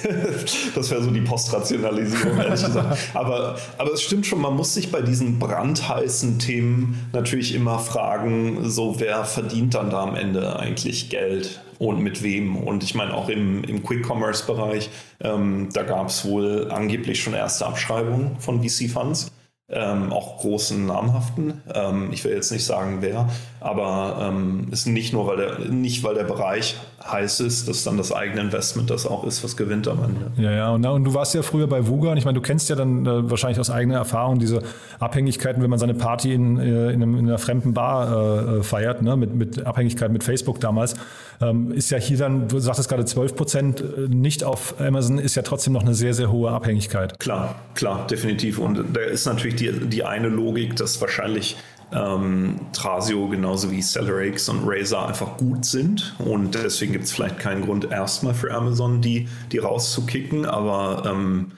das 0.74 0.90
wäre 0.90 1.02
so 1.02 1.10
die 1.10 1.20
Postrationalisierung, 1.20 2.38
ehrlich 2.38 2.64
gesagt. 2.64 2.98
Aber, 3.12 3.58
aber 3.76 3.92
es 3.92 4.02
stimmt 4.02 4.26
schon, 4.26 4.40
man 4.40 4.56
muss 4.56 4.72
sich 4.72 4.90
bei 4.90 5.02
diesen 5.02 5.38
brandheißen 5.38 6.38
Themen 6.38 7.10
natürlich 7.12 7.54
immer 7.54 7.78
fragen, 7.78 8.70
so 8.70 8.98
wer 9.00 9.24
verdient 9.24 9.74
dann 9.74 9.90
da 9.90 10.02
am 10.02 10.14
Ende 10.16 10.58
eigentlich 10.58 11.10
Geld 11.10 11.60
und 11.78 12.00
mit 12.00 12.22
wem? 12.22 12.56
Und 12.56 12.82
ich 12.84 12.94
meine, 12.94 13.12
auch 13.12 13.28
im, 13.28 13.62
im 13.64 13.82
Quick-Commerce-Bereich, 13.82 14.88
ähm, 15.20 15.68
da 15.72 15.82
gab 15.82 16.08
es 16.08 16.24
wohl 16.24 16.70
angeblich 16.70 17.22
schon 17.22 17.34
erste 17.34 17.66
Abschreibungen 17.66 18.38
von 18.38 18.66
VC-Funds 18.66 19.30
ähm, 19.70 20.12
auch 20.12 20.38
großen 20.38 20.86
namhaften. 20.86 21.62
Ähm, 21.74 22.10
ich 22.12 22.24
will 22.24 22.32
jetzt 22.32 22.50
nicht 22.50 22.64
sagen 22.64 22.98
wer, 23.00 23.28
aber 23.60 24.30
ähm, 24.30 24.68
ist 24.70 24.86
nicht 24.86 25.12
nur, 25.12 25.26
weil 25.26 25.36
der, 25.36 25.58
nicht 25.58 26.02
weil 26.04 26.14
der 26.14 26.24
Bereich 26.24 26.76
heiß 27.04 27.40
ist, 27.40 27.68
dass 27.68 27.84
dann 27.84 27.96
das 27.96 28.12
eigene 28.12 28.40
Investment 28.40 28.90
das 28.90 29.06
auch 29.06 29.24
ist, 29.24 29.44
was 29.44 29.56
gewinnt 29.56 29.86
am 29.88 30.02
Ende. 30.02 30.30
Ja, 30.36 30.50
ja, 30.50 30.70
und, 30.70 30.84
und 30.84 31.04
du 31.04 31.14
warst 31.14 31.34
ja 31.34 31.42
früher 31.42 31.66
bei 31.66 31.86
Vuga 31.86 32.10
und 32.10 32.18
ich 32.18 32.24
meine, 32.24 32.36
du 32.36 32.42
kennst 32.42 32.68
ja 32.68 32.76
dann 32.76 33.06
äh, 33.06 33.30
wahrscheinlich 33.30 33.60
aus 33.60 33.70
eigener 33.70 33.96
Erfahrung 33.96 34.38
diese 34.38 34.62
Abhängigkeiten, 34.98 35.62
wenn 35.62 35.70
man 35.70 35.78
seine 35.78 35.94
Party 35.94 36.34
in, 36.34 36.58
äh, 36.58 36.90
in, 36.90 37.02
einem, 37.02 37.16
in 37.16 37.28
einer 37.28 37.38
fremden 37.38 37.72
Bar 37.72 38.58
äh, 38.58 38.62
feiert, 38.62 39.02
ne? 39.02 39.16
mit, 39.16 39.34
mit 39.34 39.64
Abhängigkeit 39.64 40.10
mit 40.10 40.24
Facebook 40.24 40.60
damals. 40.60 40.94
Ähm, 41.40 41.70
ist 41.70 41.90
ja 41.90 41.98
hier 41.98 42.18
dann, 42.18 42.48
du 42.48 42.58
sagtest 42.58 42.88
gerade 42.88 43.04
12 43.04 43.36
Prozent 43.36 43.80
äh, 43.80 44.08
nicht 44.08 44.42
auf 44.42 44.80
Amazon, 44.80 45.18
ist 45.18 45.36
ja 45.36 45.42
trotzdem 45.42 45.74
noch 45.74 45.82
eine 45.82 45.94
sehr, 45.94 46.14
sehr 46.14 46.32
hohe 46.32 46.50
Abhängigkeit. 46.50 47.18
Klar, 47.20 47.54
klar, 47.74 48.06
definitiv. 48.08 48.58
Und 48.58 48.84
da 48.92 49.00
ist 49.00 49.26
natürlich 49.26 49.56
die, 49.56 49.70
die 49.88 50.04
eine 50.04 50.28
Logik, 50.28 50.74
dass 50.76 51.00
wahrscheinlich 51.00 51.56
ähm, 51.92 52.56
Trasio 52.72 53.28
genauso 53.28 53.70
wie 53.70 53.80
CellerX 53.80 54.48
und 54.48 54.62
Razer 54.64 55.06
einfach 55.08 55.36
gut 55.36 55.64
sind 55.64 56.14
und 56.18 56.54
deswegen 56.54 56.92
gibt 56.92 57.04
es 57.04 57.12
vielleicht 57.12 57.38
keinen 57.38 57.62
Grund 57.62 57.90
erstmal 57.90 58.34
für 58.34 58.52
Amazon 58.52 59.00
die, 59.00 59.28
die 59.52 59.58
rauszukicken, 59.58 60.44
aber 60.44 61.04
ähm, 61.06 61.52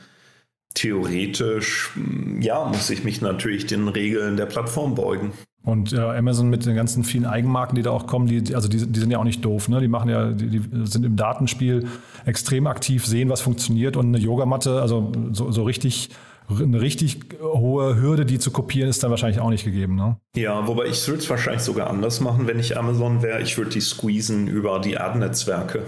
theoretisch 0.75 1.90
ja, 2.40 2.64
muss 2.64 2.90
ich 2.90 3.05
mich 3.05 3.21
natürlich 3.21 3.66
den 3.66 3.88
Regeln 3.88 4.37
der 4.37 4.47
Plattform 4.47 4.95
beugen. 4.95 5.33
Und 5.62 5.93
äh, 5.93 6.01
Amazon 6.01 6.49
mit 6.49 6.64
den 6.64 6.75
ganzen 6.75 7.05
vielen 7.05 7.27
Eigenmarken, 7.27 7.77
die 7.77 7.83
da 7.83 7.90
auch 7.90 8.07
kommen, 8.07 8.27
die, 8.27 8.55
also 8.55 8.66
die, 8.66 8.87
die 8.87 9.01
sind 9.01 9.11
ja 9.11 9.19
auch 9.19 9.25
nicht 9.25 9.45
doof. 9.45 9.69
Ne? 9.69 9.81
Die 9.81 9.88
machen 9.88 10.09
ja, 10.09 10.31
die, 10.31 10.49
die, 10.49 10.87
sind 10.87 11.05
im 11.05 11.16
Datenspiel 11.16 11.87
extrem 12.25 12.66
aktiv, 12.66 13.05
sehen, 13.05 13.29
was 13.29 13.43
funktioniert 13.43 13.97
und 13.97 14.07
eine 14.07 14.19
Yogamatte, 14.19 14.81
also 14.81 15.12
so, 15.33 15.51
so 15.51 15.64
richtig 15.64 16.11
eine 16.59 16.81
richtig 16.81 17.21
hohe 17.41 18.01
Hürde, 18.01 18.27
die 18.27 18.39
zu 18.39 18.51
kopieren, 18.51 18.89
ist 18.91 19.03
dann 19.03 19.11
wahrscheinlich 19.11 19.41
auch 19.41 19.51
nicht 19.51 19.65
gegeben. 19.65 19.95
Ne? 19.95 20.17
Ja, 20.37 20.67
wobei 20.67 20.87
ich 20.87 21.07
würde 21.07 21.23
es 21.23 21.31
wahrscheinlich 21.31 21.63
sogar 21.63 21.89
anders 21.89 22.21
machen, 22.21 22.47
wenn 22.47 22.59
ich 22.59 22.77
Amazon 22.77 23.23
wäre. 23.23 23.41
Ich 23.41 23.57
würde 23.57 23.71
die 23.71 23.81
squeezen 23.81 24.47
über 24.49 24.81
die 24.81 24.99
Ad-Netzwerke 24.99 25.83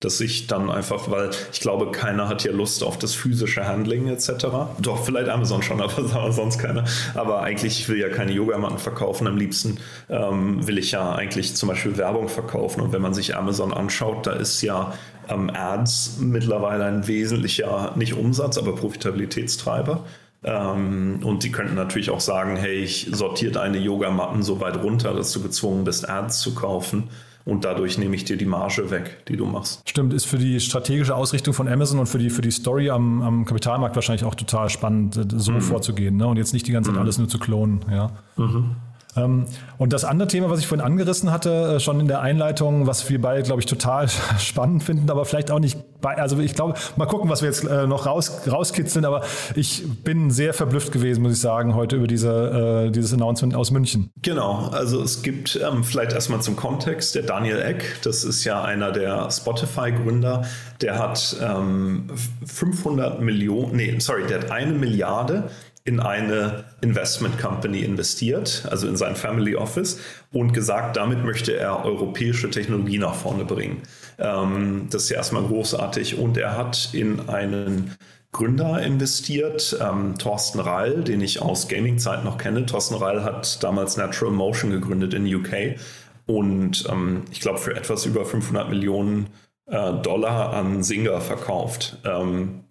dass 0.00 0.20
ich 0.20 0.46
dann 0.46 0.70
einfach, 0.70 1.10
weil 1.10 1.30
ich 1.52 1.60
glaube, 1.60 1.90
keiner 1.90 2.28
hat 2.28 2.44
ja 2.44 2.52
Lust 2.52 2.84
auf 2.84 2.98
das 2.98 3.14
physische 3.14 3.66
Handling 3.66 4.06
etc. 4.06 4.46
Doch, 4.80 5.04
vielleicht 5.04 5.28
Amazon 5.28 5.62
schon, 5.62 5.80
aber 5.80 6.32
sonst 6.32 6.58
keiner. 6.58 6.84
Aber 7.14 7.42
eigentlich, 7.42 7.80
ich 7.80 7.88
will 7.88 7.98
ja 7.98 8.08
keine 8.08 8.32
Yogamatten 8.32 8.78
verkaufen. 8.78 9.26
Am 9.26 9.36
liebsten 9.36 9.78
ähm, 10.08 10.64
will 10.66 10.78
ich 10.78 10.92
ja 10.92 11.14
eigentlich 11.14 11.56
zum 11.56 11.68
Beispiel 11.68 11.96
Werbung 11.96 12.28
verkaufen. 12.28 12.80
Und 12.80 12.92
wenn 12.92 13.02
man 13.02 13.12
sich 13.12 13.36
Amazon 13.36 13.74
anschaut, 13.74 14.26
da 14.28 14.32
ist 14.32 14.62
ja 14.62 14.94
ähm, 15.28 15.50
Ads 15.52 16.18
mittlerweile 16.20 16.84
ein 16.84 17.08
wesentlicher, 17.08 17.92
nicht 17.96 18.14
Umsatz, 18.14 18.56
aber 18.56 18.76
Profitabilitätstreiber. 18.76 20.04
Ähm, 20.44 21.18
und 21.24 21.42
die 21.42 21.50
könnten 21.50 21.74
natürlich 21.74 22.10
auch 22.10 22.20
sagen, 22.20 22.54
hey, 22.54 22.76
ich 22.76 23.08
sortiere 23.10 23.50
deine 23.50 23.78
Yogamatten 23.78 24.44
so 24.44 24.60
weit 24.60 24.80
runter, 24.80 25.12
dass 25.12 25.32
du 25.32 25.42
gezwungen 25.42 25.82
bist, 25.82 26.08
Ads 26.08 26.38
zu 26.38 26.54
kaufen 26.54 27.08
und 27.48 27.64
dadurch 27.64 27.96
nehme 27.96 28.14
ich 28.14 28.24
dir 28.24 28.36
die 28.36 28.44
Marge 28.44 28.90
weg, 28.90 29.24
die 29.26 29.36
du 29.38 29.46
machst. 29.46 29.80
Stimmt, 29.88 30.12
ist 30.12 30.26
für 30.26 30.36
die 30.36 30.60
strategische 30.60 31.14
Ausrichtung 31.14 31.54
von 31.54 31.66
Amazon 31.66 31.98
und 31.98 32.06
für 32.06 32.18
die, 32.18 32.28
für 32.28 32.42
die 32.42 32.50
Story 32.50 32.90
am, 32.90 33.22
am 33.22 33.46
Kapitalmarkt 33.46 33.94
wahrscheinlich 33.96 34.24
auch 34.24 34.34
total 34.34 34.68
spannend, 34.68 35.18
so 35.34 35.52
mhm. 35.52 35.62
vorzugehen 35.62 36.18
ne? 36.18 36.26
und 36.26 36.36
jetzt 36.36 36.52
nicht 36.52 36.66
die 36.66 36.72
ganze 36.72 36.90
Zeit 36.90 36.96
mhm. 36.96 37.02
alles 37.02 37.16
nur 37.16 37.26
zu 37.26 37.38
klonen. 37.38 37.80
Ja. 37.90 38.10
Mhm. 38.36 38.76
Ähm, 39.16 39.46
und 39.78 39.92
das 39.92 40.04
andere 40.04 40.28
Thema, 40.28 40.50
was 40.50 40.60
ich 40.60 40.66
vorhin 40.66 40.84
angerissen 40.84 41.30
hatte, 41.30 41.76
äh, 41.76 41.80
schon 41.80 42.00
in 42.00 42.08
der 42.08 42.20
Einleitung, 42.20 42.86
was 42.86 43.08
wir 43.08 43.20
beide, 43.20 43.42
glaube 43.42 43.60
ich, 43.60 43.66
total 43.66 44.08
spannend 44.38 44.82
finden, 44.82 45.10
aber 45.10 45.24
vielleicht 45.24 45.50
auch 45.50 45.58
nicht 45.58 45.78
bei, 46.00 46.16
also 46.16 46.38
ich 46.38 46.54
glaube, 46.54 46.74
mal 46.96 47.06
gucken, 47.06 47.28
was 47.28 47.42
wir 47.42 47.48
jetzt 47.48 47.64
äh, 47.64 47.86
noch 47.86 48.06
raus, 48.06 48.42
rauskitzeln, 48.48 49.04
aber 49.04 49.22
ich 49.56 49.84
bin 50.04 50.30
sehr 50.30 50.54
verblüfft 50.54 50.92
gewesen, 50.92 51.22
muss 51.22 51.32
ich 51.32 51.40
sagen, 51.40 51.74
heute 51.74 51.96
über 51.96 52.06
diese, 52.06 52.86
äh, 52.86 52.90
dieses 52.90 53.12
Announcement 53.12 53.54
aus 53.54 53.70
München. 53.70 54.10
Genau, 54.22 54.68
also 54.72 55.02
es 55.02 55.22
gibt 55.22 55.56
ähm, 55.56 55.82
vielleicht 55.82 56.12
erstmal 56.12 56.40
zum 56.40 56.54
Kontext, 56.54 57.14
der 57.14 57.22
Daniel 57.22 57.60
Eck, 57.60 58.00
das 58.02 58.22
ist 58.24 58.44
ja 58.44 58.62
einer 58.62 58.92
der 58.92 59.30
Spotify-Gründer, 59.30 60.44
der 60.80 60.98
hat 60.98 61.36
ähm, 61.42 62.10
500 62.46 63.20
Millionen, 63.20 63.76
nee, 63.76 63.98
sorry, 63.98 64.26
der 64.28 64.40
hat 64.40 64.50
eine 64.52 64.72
Milliarde 64.72 65.50
in 65.88 66.00
eine 66.00 66.64
Investment 66.82 67.38
Company 67.38 67.80
investiert, 67.80 68.66
also 68.70 68.86
in 68.86 68.96
sein 68.98 69.16
Family 69.16 69.56
Office, 69.56 69.98
und 70.30 70.52
gesagt, 70.52 70.98
damit 70.98 71.24
möchte 71.24 71.56
er 71.56 71.82
europäische 71.82 72.50
Technologie 72.50 72.98
nach 72.98 73.14
vorne 73.14 73.46
bringen. 73.46 73.82
Ähm, 74.18 74.88
das 74.90 75.04
ist 75.04 75.08
ja 75.08 75.16
erstmal 75.16 75.44
großartig. 75.44 76.18
Und 76.18 76.36
er 76.36 76.58
hat 76.58 76.90
in 76.92 77.30
einen 77.30 77.96
Gründer 78.32 78.82
investiert, 78.82 79.78
ähm, 79.80 80.18
Thorsten 80.18 80.60
Reil, 80.60 81.02
den 81.04 81.22
ich 81.22 81.40
aus 81.40 81.68
Gaming-Zeit 81.68 82.22
noch 82.22 82.36
kenne. 82.36 82.66
Thorsten 82.66 82.96
Reil 82.96 83.24
hat 83.24 83.62
damals 83.64 83.96
Natural 83.96 84.34
Motion 84.34 84.70
gegründet 84.70 85.14
in 85.14 85.34
UK 85.34 85.78
und 86.26 86.84
ähm, 86.90 87.22
ich 87.30 87.40
glaube 87.40 87.58
für 87.58 87.74
etwas 87.74 88.04
über 88.04 88.26
500 88.26 88.68
Millionen 88.68 89.28
äh, 89.64 89.94
Dollar 90.02 90.52
an 90.52 90.82
Singer 90.82 91.22
verkauft. 91.22 91.96
Ähm, 92.04 92.64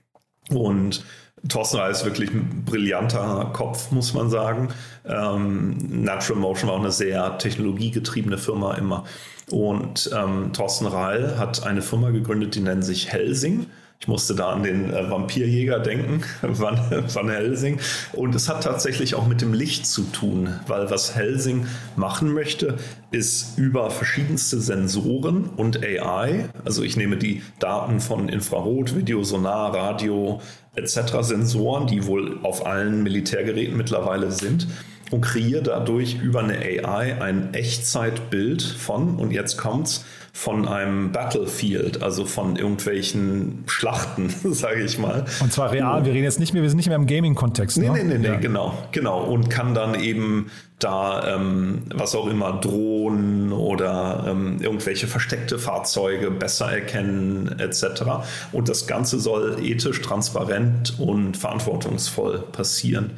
und 0.51 1.03
Thorsten 1.47 1.80
ist 1.89 2.04
wirklich 2.04 2.32
ein 2.32 2.63
brillanter 2.65 3.52
Kopf, 3.54 3.91
muss 3.91 4.13
man 4.13 4.30
sagen. 4.30 4.69
Ähm, 5.06 6.04
Natural 6.04 6.41
Motion 6.41 6.69
war 6.69 6.76
auch 6.76 6.82
eine 6.82 6.91
sehr 6.91 7.38
technologiegetriebene 7.38 8.38
Firma 8.38 8.73
immer. 8.76 9.06
Und 9.50 10.10
ähm, 10.13 10.52
Thorsten 10.52 10.88
Reil 10.88 11.38
hat 11.38 11.65
eine 11.65 11.82
Firma 11.82 12.10
gegründet, 12.10 12.56
die 12.56 12.60
nennt 12.62 12.84
sich 12.84 13.12
Helsing. 13.12 13.67
Ich 13.99 14.07
musste 14.07 14.36
da 14.36 14.49
an 14.49 14.62
den 14.62 14.93
äh, 14.93 15.10
Vampirjäger 15.10 15.79
denken, 15.79 16.23
Van, 16.41 16.79
Van 17.12 17.29
Helsing. 17.29 17.79
Und 18.13 18.36
es 18.36 18.47
hat 18.47 18.63
tatsächlich 18.63 19.15
auch 19.15 19.27
mit 19.27 19.41
dem 19.41 19.53
Licht 19.53 19.88
zu 19.88 20.03
tun, 20.03 20.49
weil 20.67 20.89
was 20.91 21.15
Helsing 21.15 21.65
machen 21.95 22.31
möchte, 22.33 22.77
ist 23.12 23.57
über 23.57 23.89
verschiedenste 23.89 24.62
Sensoren 24.62 25.45
und 25.55 25.83
AI, 25.83 26.49
also 26.63 26.83
ich 26.83 26.95
nehme 26.95 27.17
die 27.17 27.41
Daten 27.60 27.99
von 27.99 28.29
Infrarot, 28.29 28.95
Video, 28.95 29.23
Sonar, 29.23 29.73
Radio 29.73 30.41
etc. 30.75 31.21
Sensoren, 31.21 31.88
die 31.88 32.05
wohl 32.05 32.39
auf 32.43 32.67
allen 32.67 33.01
Militärgeräten 33.01 33.75
mittlerweile 33.75 34.31
sind, 34.31 34.67
und 35.10 35.21
kreiere 35.21 35.63
dadurch 35.63 36.21
über 36.21 36.41
eine 36.41 36.57
AI 36.57 37.21
ein 37.21 37.53
Echtzeitbild 37.53 38.62
von, 38.62 39.15
und 39.15 39.31
jetzt 39.31 39.57
kommt's, 39.57 40.05
von 40.38 40.67
einem 40.67 41.12
Battlefield, 41.12 42.04
also 42.04 42.23
von 42.23 42.58
irgendwelchen 42.58 43.63
Schlachten, 43.65 44.30
sage 44.54 44.84
ich 44.84 45.00
mal. 45.00 45.26
Und 45.41 45.52
zwar 45.52 45.71
real, 45.71 46.06
wir 46.06 46.13
reden 46.13 46.26
jetzt 46.26 46.39
nicht 46.39 46.54
mehr, 46.54 46.62
wir 46.62 46.69
sind 46.69 46.78
nicht 46.78 46.89
mehr 46.89 46.95
im 46.95 47.08
Gaming-Kontext. 47.08 47.80
Ne? 47.80 47.89
Nee, 47.89 48.04
nee, 48.04 48.17
nee, 48.19 48.28
ja. 48.28 48.36
nee, 48.36 48.39
genau, 48.39 48.78
genau. 48.91 49.23
Und 49.23 49.50
kann 49.50 49.73
dann 49.73 50.00
eben 50.00 50.52
da, 50.78 51.36
ähm, 51.36 51.86
was 51.91 52.13
auch 52.13 52.28
immer, 52.28 52.52
Drohnen 52.62 53.52
oder 53.52 54.26
ähm, 54.28 54.62
irgendwelche 54.62 55.08
versteckte 55.08 55.58
Fahrzeuge 55.58 56.30
besser 56.30 56.71
erkennen, 56.71 57.58
etc. 57.58 58.04
Und 58.52 58.69
das 58.69 58.86
Ganze 58.86 59.19
soll 59.19 59.58
ethisch, 59.63 60.04
transparent 60.04 61.00
und 61.00 61.36
verantwortungsvoll 61.36 62.43
passieren. 62.52 63.17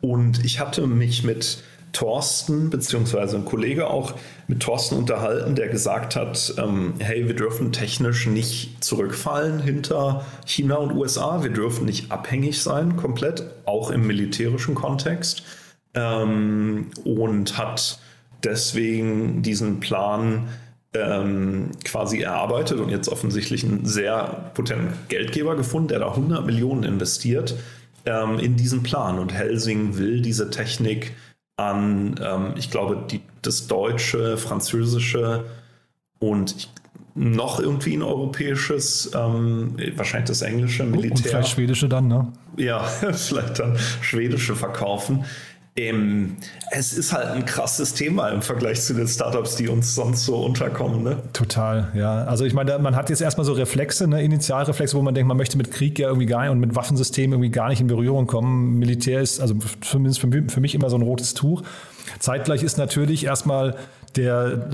Und 0.00 0.44
ich 0.44 0.58
hatte 0.58 0.88
mich 0.88 1.22
mit 1.22 1.62
Thorsten, 1.92 2.70
beziehungsweise 2.70 3.36
ein 3.36 3.44
Kollege 3.44 3.88
auch, 3.88 4.14
mit 4.46 4.60
Thorsten 4.60 4.96
unterhalten, 4.96 5.54
der 5.54 5.68
gesagt 5.68 6.16
hat, 6.16 6.54
ähm, 6.58 6.94
hey, 6.98 7.26
wir 7.26 7.34
dürfen 7.34 7.72
technisch 7.72 8.26
nicht 8.26 8.82
zurückfallen 8.82 9.60
hinter 9.60 10.24
China 10.44 10.76
und 10.76 10.92
USA, 10.92 11.42
wir 11.42 11.50
dürfen 11.50 11.84
nicht 11.84 12.10
abhängig 12.10 12.62
sein 12.62 12.96
komplett, 12.96 13.44
auch 13.64 13.90
im 13.90 14.06
militärischen 14.06 14.74
Kontext. 14.74 15.42
Ähm, 15.94 16.90
und 17.04 17.58
hat 17.58 17.98
deswegen 18.44 19.42
diesen 19.42 19.80
Plan 19.80 20.48
ähm, 20.94 21.70
quasi 21.84 22.20
erarbeitet 22.20 22.80
und 22.80 22.90
jetzt 22.90 23.08
offensichtlich 23.08 23.64
einen 23.64 23.84
sehr 23.84 24.50
potenten 24.54 24.92
Geldgeber 25.08 25.56
gefunden, 25.56 25.88
der 25.88 26.00
da 26.00 26.08
100 26.08 26.44
Millionen 26.44 26.82
investiert 26.82 27.54
ähm, 28.06 28.38
in 28.38 28.56
diesen 28.56 28.82
Plan. 28.82 29.18
Und 29.18 29.32
Helsing 29.32 29.98
will 29.98 30.20
diese 30.20 30.50
Technik 30.50 31.12
an, 31.60 32.18
ähm, 32.22 32.54
ich 32.56 32.70
glaube, 32.70 33.04
die, 33.10 33.20
das 33.42 33.66
Deutsche, 33.66 34.36
Französische 34.36 35.44
und 36.18 36.56
ich, 36.56 36.70
noch 37.14 37.58
irgendwie 37.60 37.96
ein 37.96 38.02
europäisches, 38.02 39.10
ähm, 39.14 39.76
wahrscheinlich 39.96 40.28
das 40.28 40.42
englische 40.42 40.84
Militär. 40.84 41.10
Und 41.10 41.26
vielleicht 41.26 41.48
schwedische 41.48 41.88
dann, 41.88 42.08
ne? 42.08 42.32
Ja, 42.56 42.82
vielleicht 43.12 43.58
dann 43.58 43.78
schwedische 44.00 44.54
verkaufen. 44.54 45.24
Ähm, 45.76 46.36
es 46.72 46.92
ist 46.92 47.12
halt 47.12 47.28
ein 47.28 47.44
krasses 47.44 47.94
Thema 47.94 48.28
im 48.28 48.42
Vergleich 48.42 48.82
zu 48.82 48.92
den 48.92 49.06
Startups, 49.06 49.56
die 49.56 49.68
uns 49.68 49.94
sonst 49.94 50.24
so 50.24 50.44
unterkommen. 50.44 51.02
Ne? 51.02 51.22
Total, 51.32 51.92
ja. 51.94 52.24
Also 52.24 52.44
ich 52.44 52.54
meine, 52.54 52.78
man 52.80 52.96
hat 52.96 53.08
jetzt 53.08 53.22
erstmal 53.22 53.44
so 53.44 53.52
Reflexe, 53.52 54.08
ne, 54.08 54.22
Initialreflexe, 54.22 54.96
wo 54.96 55.02
man 55.02 55.14
denkt, 55.14 55.28
man 55.28 55.36
möchte 55.36 55.56
mit 55.56 55.70
Krieg 55.70 55.98
ja 55.98 56.08
irgendwie 56.08 56.26
gar 56.26 56.42
nicht 56.42 56.50
und 56.50 56.60
mit 56.60 56.74
Waffensystemen 56.74 57.34
irgendwie 57.34 57.50
gar 57.50 57.68
nicht 57.68 57.80
in 57.80 57.86
Berührung 57.86 58.26
kommen. 58.26 58.78
Militär 58.78 59.20
ist 59.20 59.40
also 59.40 59.54
zumindest 59.80 60.20
für 60.20 60.60
mich 60.60 60.74
immer 60.74 60.90
so 60.90 60.96
ein 60.96 61.02
rotes 61.02 61.34
Tuch. 61.34 61.62
Zeitgleich 62.18 62.62
ist 62.62 62.76
natürlich 62.76 63.24
erstmal 63.24 63.76
der, 64.16 64.70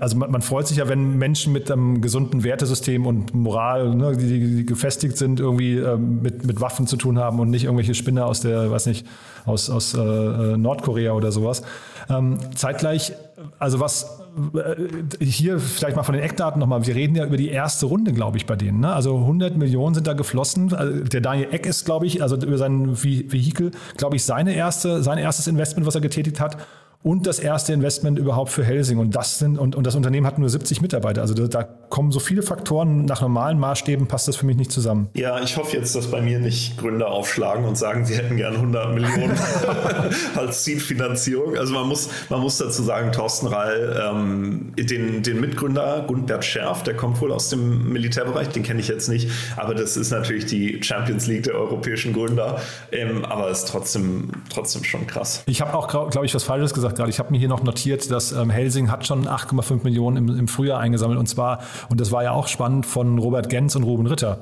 also 0.00 0.16
man, 0.16 0.30
man, 0.30 0.42
freut 0.42 0.68
sich 0.68 0.76
ja, 0.76 0.88
wenn 0.88 1.16
Menschen 1.16 1.52
mit 1.52 1.70
einem 1.70 2.02
gesunden 2.02 2.44
Wertesystem 2.44 3.06
und 3.06 3.34
Moral, 3.34 3.94
ne, 3.94 4.16
die, 4.16 4.56
die, 4.56 4.66
gefestigt 4.66 5.16
sind, 5.16 5.40
irgendwie 5.40 5.78
äh, 5.78 5.96
mit, 5.96 6.44
mit 6.44 6.60
Waffen 6.60 6.86
zu 6.86 6.96
tun 6.96 7.18
haben 7.18 7.40
und 7.40 7.50
nicht 7.50 7.64
irgendwelche 7.64 7.94
Spinner 7.94 8.26
aus 8.26 8.40
der, 8.40 8.70
weiß 8.70 8.86
nicht, 8.86 9.06
aus, 9.46 9.70
aus 9.70 9.94
äh, 9.94 10.00
äh 10.00 10.56
Nordkorea 10.56 11.12
oder 11.12 11.32
sowas. 11.32 11.62
Ähm, 12.10 12.38
zeitgleich, 12.54 13.12
also 13.58 13.80
was 13.80 14.20
äh, 14.54 15.24
hier 15.24 15.58
vielleicht 15.58 15.96
mal 15.96 16.02
von 16.02 16.14
den 16.14 16.22
Eckdaten 16.22 16.60
nochmal, 16.60 16.86
wir 16.86 16.94
reden 16.94 17.16
ja 17.16 17.24
über 17.24 17.38
die 17.38 17.48
erste 17.48 17.86
Runde, 17.86 18.12
glaube 18.12 18.36
ich, 18.36 18.44
bei 18.44 18.56
denen. 18.56 18.80
Ne? 18.80 18.92
Also 18.92 19.16
100 19.16 19.56
Millionen 19.56 19.94
sind 19.94 20.06
da 20.06 20.12
geflossen. 20.12 20.74
Also 20.74 21.04
der 21.04 21.22
Daniel 21.22 21.48
Eck 21.52 21.64
ist, 21.64 21.86
glaube 21.86 22.06
ich, 22.06 22.22
also 22.22 22.36
über 22.36 22.58
sein 22.58 23.02
Vehikel, 23.02 23.70
glaube 23.96 24.16
ich, 24.16 24.24
seine 24.24 24.54
erste, 24.54 25.02
sein 25.02 25.16
erstes 25.16 25.46
Investment, 25.46 25.86
was 25.86 25.94
er 25.94 26.02
getätigt 26.02 26.38
hat 26.38 26.58
und 27.04 27.26
das 27.26 27.38
erste 27.38 27.74
Investment 27.74 28.18
überhaupt 28.18 28.50
für 28.50 28.64
Helsing. 28.64 28.96
Und 28.96 29.14
das 29.14 29.38
sind, 29.38 29.58
und, 29.58 29.76
und 29.76 29.86
das 29.86 29.94
Unternehmen 29.94 30.26
hat 30.26 30.38
nur 30.38 30.48
70 30.48 30.80
Mitarbeiter. 30.80 31.20
Also 31.20 31.34
da, 31.34 31.46
da, 31.46 31.68
kommen 31.94 32.10
so 32.10 32.18
viele 32.18 32.42
Faktoren, 32.42 33.04
nach 33.04 33.20
normalen 33.20 33.56
Maßstäben 33.60 34.08
passt 34.08 34.26
das 34.26 34.34
für 34.34 34.46
mich 34.46 34.56
nicht 34.56 34.72
zusammen. 34.72 35.10
Ja, 35.14 35.40
ich 35.40 35.56
hoffe 35.56 35.76
jetzt, 35.76 35.94
dass 35.94 36.10
bei 36.10 36.20
mir 36.20 36.40
nicht 36.40 36.76
Gründer 36.76 37.08
aufschlagen 37.12 37.64
und 37.66 37.78
sagen, 37.78 38.04
sie 38.04 38.16
hätten 38.16 38.36
gern 38.36 38.54
100 38.54 38.94
Millionen 38.94 39.38
als 40.34 40.64
Zielfinanzierung. 40.64 41.56
Also 41.56 41.72
man 41.72 41.86
muss, 41.86 42.08
man 42.30 42.40
muss 42.40 42.58
dazu 42.58 42.82
sagen, 42.82 43.12
Thorsten 43.12 43.46
Reil, 43.46 44.02
ähm, 44.02 44.72
den, 44.76 45.22
den 45.22 45.40
Mitgründer 45.40 46.04
Gundbert 46.08 46.44
Scherf, 46.44 46.82
der 46.82 46.96
kommt 46.96 47.20
wohl 47.20 47.30
aus 47.30 47.50
dem 47.50 47.92
Militärbereich, 47.92 48.48
den 48.48 48.64
kenne 48.64 48.80
ich 48.80 48.88
jetzt 48.88 49.08
nicht, 49.08 49.30
aber 49.56 49.76
das 49.76 49.96
ist 49.96 50.10
natürlich 50.10 50.46
die 50.46 50.82
Champions 50.82 51.28
League 51.28 51.44
der 51.44 51.54
europäischen 51.54 52.12
Gründer. 52.12 52.60
Ähm, 52.90 53.24
aber 53.24 53.50
ist 53.50 53.68
trotzdem, 53.68 54.30
trotzdem 54.52 54.82
schon 54.82 55.06
krass. 55.06 55.44
Ich 55.46 55.60
habe 55.60 55.74
auch, 55.74 55.86
glaube 55.86 56.26
ich, 56.26 56.34
was 56.34 56.42
Falsches 56.42 56.74
gesagt 56.74 56.93
gerade. 56.96 57.10
Ich 57.10 57.18
habe 57.18 57.30
mir 57.30 57.38
hier 57.38 57.48
noch 57.48 57.62
notiert, 57.62 58.10
dass 58.10 58.32
ähm, 58.32 58.50
Helsing 58.50 58.90
hat 58.90 59.06
schon 59.06 59.26
8,5 59.26 59.84
Millionen 59.84 60.16
im, 60.16 60.38
im 60.38 60.48
Frühjahr 60.48 60.80
eingesammelt 60.80 61.18
und 61.18 61.26
zwar, 61.26 61.60
und 61.88 62.00
das 62.00 62.12
war 62.12 62.22
ja 62.22 62.32
auch 62.32 62.48
spannend, 62.48 62.86
von 62.86 63.18
Robert 63.18 63.48
Gens 63.48 63.76
und 63.76 63.84
Ruben 63.84 64.06
Ritter. 64.06 64.38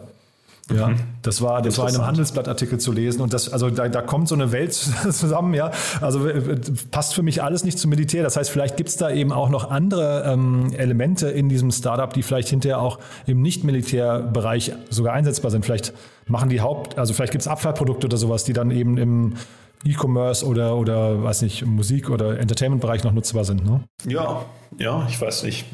Ja, 0.72 0.88
mhm. 0.88 1.00
das 1.22 1.42
war, 1.42 1.60
das 1.60 1.76
war 1.78 1.88
in 1.88 1.96
einem 1.96 2.06
Handelsblattartikel 2.06 2.78
zu 2.78 2.92
lesen 2.92 3.20
und 3.20 3.32
das, 3.32 3.52
also 3.52 3.68
da, 3.68 3.88
da 3.88 4.00
kommt 4.00 4.28
so 4.28 4.34
eine 4.34 4.52
Welt 4.52 4.72
zusammen, 5.10 5.54
ja. 5.54 5.72
Also 6.00 6.26
äh, 6.28 6.60
passt 6.90 7.14
für 7.14 7.22
mich 7.22 7.42
alles 7.42 7.64
nicht 7.64 7.78
zum 7.78 7.90
Militär. 7.90 8.22
Das 8.22 8.36
heißt, 8.36 8.48
vielleicht 8.48 8.76
gibt 8.76 8.88
es 8.88 8.96
da 8.96 9.10
eben 9.10 9.32
auch 9.32 9.50
noch 9.50 9.70
andere 9.70 10.24
ähm, 10.24 10.72
Elemente 10.76 11.28
in 11.28 11.48
diesem 11.48 11.72
Startup, 11.72 12.12
die 12.12 12.22
vielleicht 12.22 12.48
hinterher 12.48 12.80
auch 12.80 13.00
im 13.26 13.42
Nicht-Militärbereich 13.42 14.72
sogar 14.88 15.14
einsetzbar 15.14 15.50
sind. 15.50 15.64
Vielleicht 15.64 15.92
machen 16.26 16.48
die 16.48 16.60
Haupt, 16.60 16.96
also 16.96 17.12
vielleicht 17.12 17.32
gibt 17.32 17.42
es 17.42 17.48
Abfallprodukte 17.48 18.06
oder 18.06 18.16
sowas, 18.16 18.44
die 18.44 18.52
dann 18.52 18.70
eben 18.70 18.98
im 18.98 19.34
E-Commerce 19.84 20.46
oder, 20.46 20.76
oder 20.76 21.22
weiß 21.22 21.42
nicht, 21.42 21.64
Musik- 21.66 22.10
oder 22.10 22.38
Entertainment-Bereich 22.38 23.04
noch 23.04 23.12
nutzbar 23.12 23.44
sind. 23.44 23.64
Ne? 23.64 23.82
Ja, 24.06 24.44
ja, 24.78 25.06
ich 25.08 25.20
weiß 25.20 25.42
nicht. 25.42 25.66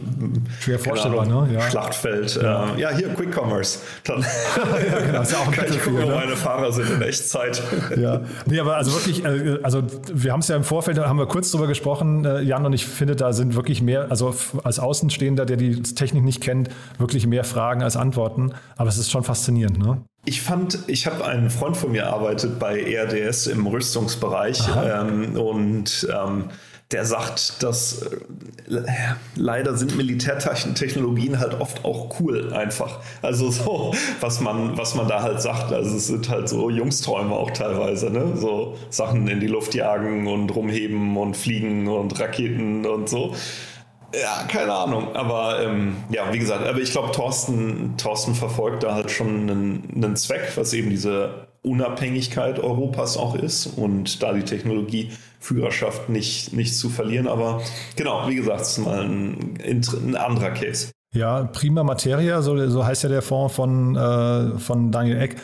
Schwer 0.61 0.79
vorstellbar, 0.79 1.27
ne? 1.27 1.53
Ja. 1.53 1.61
Schlachtfeld. 1.61 2.41
Ja. 2.43 2.75
Äh, 2.75 2.81
ja, 2.81 2.91
hier 2.91 3.09
Quick 3.11 3.37
Commerce. 3.37 3.79
Dann 4.05 4.21
ja, 4.91 5.01
genau, 5.01 5.23
ist 5.23 5.33
ja 5.33 5.39
auch 5.39 5.47
ein 5.47 5.53
kann 5.53 5.67
ich 5.71 5.83
gucken, 5.83 6.01
ne? 6.01 6.15
meine 6.15 6.37
Fahrer 6.37 6.73
sind 6.73 6.91
in 6.91 7.03
Echtzeit. 7.03 7.63
ja, 7.97 8.23
nee, 8.47 8.59
aber 8.59 8.77
also 8.77 8.93
wirklich, 8.93 9.25
äh, 9.25 9.59
also 9.63 9.83
wir 10.13 10.33
haben 10.33 10.41
es 10.41 10.49
ja 10.49 10.57
im 10.57 10.65
Vorfeld, 10.65 10.97
da 10.99 11.09
haben 11.09 11.19
wir 11.19 11.27
kurz 11.27 11.51
drüber 11.51 11.67
gesprochen, 11.67 12.25
äh, 12.25 12.41
Jan, 12.41 12.67
und 12.67 12.73
ich 12.73 12.87
finde, 12.87 13.15
da 13.15 13.33
sind 13.33 13.55
wirklich 13.55 13.83
mehr, 13.83 14.07
also 14.11 14.35
als 14.65 14.79
Außenstehender, 14.79 15.47
der 15.47 15.57
die 15.57 15.83
Technik 15.83 16.25
nicht 16.25 16.41
kennt, 16.41 16.69
wirklich 16.99 17.27
mehr 17.27 17.45
Fragen 17.45 17.83
als 17.83 17.97
Antworten. 17.97 18.53
Aber 18.77 18.89
es 18.89 18.99
ist 18.99 19.11
schon 19.11 19.23
faszinierend, 19.23 19.79
ne? 19.79 20.03
Ich 20.29 20.43
fand, 20.43 20.81
ich 20.89 21.07
habe 21.07 21.25
einen 21.25 21.49
Freund 21.49 21.75
von 21.75 21.91
mir 21.91 22.09
arbeitet 22.09 22.59
bei 22.59 22.79
ERDS 22.83 23.47
im 23.47 23.67
Rüstungsbereich 23.67 24.61
ähm, 24.77 25.35
und 25.39 26.07
ähm, 26.15 26.51
der 26.91 27.07
sagt, 27.07 27.63
dass 27.63 28.03
äh, 28.03 28.83
leider 29.37 29.75
sind 29.75 29.97
Militärtechnologien 29.97 31.39
halt 31.39 31.59
oft 31.59 31.83
auch 31.83 32.21
cool 32.21 32.53
einfach. 32.53 33.01
Also 33.23 33.51
so, 33.51 33.95
was 34.21 34.41
man, 34.41 34.77
was 34.77 34.95
man 34.95 35.09
da 35.09 35.23
halt 35.23 35.41
sagt. 35.41 35.73
Also 35.73 35.97
es 35.97 36.09
sind 36.09 36.29
halt 36.29 36.51
so 36.51 36.69
Jungsträume 36.69 37.35
auch 37.35 37.53
teilweise, 37.53 38.11
ne? 38.11 38.37
So 38.37 38.77
Sachen 38.91 39.29
in 39.29 39.41
die 39.41 39.47
Luft 39.47 39.75
jagen 39.75 40.27
und 40.27 40.55
rumheben 40.55 41.17
und 41.17 41.39
fliegen 41.39 41.89
und 41.89 42.21
Raketen 42.21 42.85
und 42.85 43.09
so. 43.09 43.35
Ja, 44.15 44.45
keine 44.49 44.73
Ahnung. 44.73 45.15
Aber 45.15 45.61
ähm, 45.63 45.97
ja, 46.11 46.33
wie 46.33 46.39
gesagt, 46.39 46.67
aber 46.67 46.79
ich 46.79 46.93
glaube, 46.93 47.13
Thorsten, 47.13 47.95
Thorsten 47.99 48.35
verfolgt 48.35 48.83
da 48.83 48.95
halt 48.95 49.11
schon 49.11 49.51
einen, 49.51 49.91
einen 49.95 50.17
Zweck, 50.17 50.53
was 50.57 50.73
eben 50.73 50.91
diese 50.91 51.49
Unabhängigkeit 51.63 52.59
Europas 52.59 53.17
auch 53.17 53.35
ist 53.35 53.67
und 53.67 54.23
da 54.23 54.33
die 54.33 54.45
Technologieführerschaft 54.45 56.09
nicht, 56.09 56.53
nicht 56.53 56.77
zu 56.77 56.89
verlieren. 56.89 57.27
Aber 57.27 57.61
genau, 57.97 58.29
wie 58.29 58.37
gesagt, 58.37 58.63
es 58.63 58.79
ist 58.79 58.85
mal 58.85 59.03
ein, 59.03 59.59
ein 59.63 60.17
anderer 60.17 60.51
Case. 60.51 60.91
Ja, 61.15 61.45
Prima 61.45 61.83
Materia, 61.85 62.43
so, 62.43 62.69
so 62.69 62.85
heißt 62.85 63.03
ja 63.03 63.09
der 63.09 63.23
Fonds 63.23 63.55
von, 63.55 63.97
äh, 63.97 64.59
von 64.59 64.93
Daniel 64.93 65.21
Eck. 65.21 65.37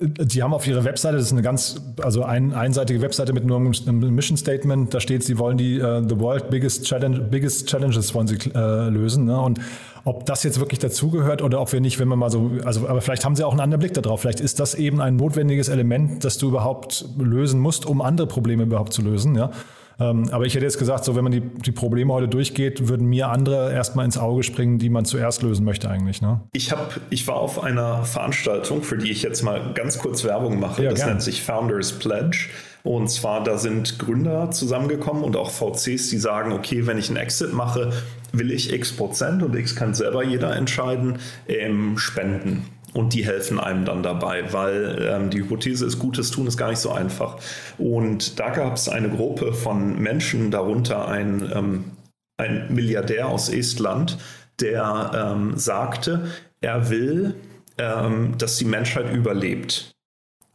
Die 0.00 0.42
haben 0.42 0.52
auf 0.52 0.66
ihrer 0.66 0.84
Webseite, 0.84 1.16
das 1.16 1.26
ist 1.26 1.32
eine 1.32 1.42
ganz, 1.42 1.80
also 2.02 2.22
ein, 2.22 2.52
einseitige 2.52 3.00
Webseite 3.00 3.32
mit 3.32 3.44
nur 3.44 3.58
einem 3.58 4.14
Mission 4.14 4.36
Statement, 4.36 4.92
da 4.92 5.00
steht, 5.00 5.22
sie 5.24 5.38
wollen 5.38 5.56
die 5.56 5.80
uh, 5.80 6.06
The 6.06 6.18
World 6.18 6.50
Biggest, 6.50 6.84
Challenge, 6.84 7.20
biggest 7.20 7.68
Challenges 7.68 8.14
wollen 8.14 8.26
sie 8.26 8.36
uh, 8.54 8.88
lösen. 8.88 9.24
Ne? 9.24 9.40
Und 9.40 9.60
ob 10.04 10.24
das 10.26 10.42
jetzt 10.44 10.60
wirklich 10.60 10.78
dazugehört 10.78 11.42
oder 11.42 11.60
ob 11.60 11.72
wir 11.72 11.80
nicht, 11.80 11.98
wenn 11.98 12.08
wir 12.08 12.16
mal 12.16 12.30
so, 12.30 12.52
also, 12.64 12.88
aber 12.88 13.00
vielleicht 13.00 13.24
haben 13.24 13.34
sie 13.34 13.44
auch 13.44 13.50
einen 13.50 13.60
anderen 13.60 13.80
Blick 13.80 13.94
darauf. 13.94 14.20
Vielleicht 14.20 14.40
ist 14.40 14.60
das 14.60 14.74
eben 14.74 15.00
ein 15.00 15.16
notwendiges 15.16 15.68
Element, 15.68 16.24
das 16.24 16.38
du 16.38 16.48
überhaupt 16.48 17.06
lösen 17.18 17.60
musst, 17.60 17.86
um 17.86 18.00
andere 18.00 18.26
Probleme 18.26 18.62
überhaupt 18.62 18.92
zu 18.92 19.02
lösen, 19.02 19.34
ja. 19.34 19.50
Ähm, 19.98 20.28
aber 20.30 20.44
ich 20.44 20.54
hätte 20.54 20.64
jetzt 20.64 20.78
gesagt, 20.78 21.04
so 21.04 21.16
wenn 21.16 21.24
man 21.24 21.32
die, 21.32 21.40
die 21.40 21.72
Probleme 21.72 22.12
heute 22.12 22.28
durchgeht, 22.28 22.88
würden 22.88 23.06
mir 23.06 23.28
andere 23.28 23.72
erstmal 23.72 24.04
ins 24.04 24.18
Auge 24.18 24.42
springen, 24.42 24.78
die 24.78 24.90
man 24.90 25.04
zuerst 25.04 25.42
lösen 25.42 25.64
möchte 25.64 25.88
eigentlich. 25.88 26.20
Ne? 26.20 26.40
Ich, 26.52 26.70
hab, 26.70 27.00
ich 27.10 27.26
war 27.26 27.36
auf 27.36 27.62
einer 27.62 28.04
Veranstaltung, 28.04 28.82
für 28.82 28.98
die 28.98 29.10
ich 29.10 29.22
jetzt 29.22 29.42
mal 29.42 29.72
ganz 29.74 29.98
kurz 29.98 30.24
Werbung 30.24 30.60
mache. 30.60 30.82
Ja, 30.82 30.90
das 30.90 31.00
gern. 31.00 31.10
nennt 31.10 31.22
sich 31.22 31.42
Founders 31.42 31.92
Pledge. 31.92 32.48
Und 32.82 33.08
zwar, 33.08 33.42
da 33.42 33.58
sind 33.58 33.98
Gründer 33.98 34.52
zusammengekommen 34.52 35.24
und 35.24 35.34
auch 35.34 35.50
VCs, 35.50 36.08
die 36.08 36.18
sagen, 36.18 36.52
okay, 36.52 36.86
wenn 36.86 36.98
ich 36.98 37.08
einen 37.08 37.16
Exit 37.16 37.52
mache, 37.52 37.92
will 38.32 38.52
ich 38.52 38.72
x 38.72 38.92
Prozent 38.92 39.42
und 39.42 39.56
x 39.56 39.74
kann 39.74 39.92
selber 39.92 40.22
jeder 40.22 40.54
entscheiden, 40.54 41.18
ähm, 41.48 41.98
spenden 41.98 42.64
und 42.96 43.12
die 43.12 43.26
helfen 43.26 43.60
einem 43.60 43.84
dann 43.84 44.02
dabei, 44.02 44.52
weil 44.54 45.06
ähm, 45.06 45.28
die 45.28 45.40
Hypothese 45.40 45.84
ist, 45.84 45.98
Gutes 45.98 46.30
tun 46.30 46.46
ist 46.46 46.56
gar 46.56 46.70
nicht 46.70 46.78
so 46.78 46.90
einfach. 46.90 47.36
Und 47.76 48.40
da 48.40 48.48
gab 48.48 48.74
es 48.74 48.88
eine 48.88 49.10
Gruppe 49.10 49.52
von 49.52 50.00
Menschen, 50.00 50.50
darunter 50.50 51.06
ein, 51.06 51.50
ähm, 51.54 51.84
ein 52.38 52.72
Milliardär 52.74 53.28
aus 53.28 53.50
Estland, 53.50 54.16
der 54.60 55.10
ähm, 55.14 55.58
sagte, 55.58 56.30
er 56.62 56.88
will, 56.88 57.34
ähm, 57.76 58.38
dass 58.38 58.56
die 58.56 58.64
Menschheit 58.64 59.12
überlebt. 59.14 59.92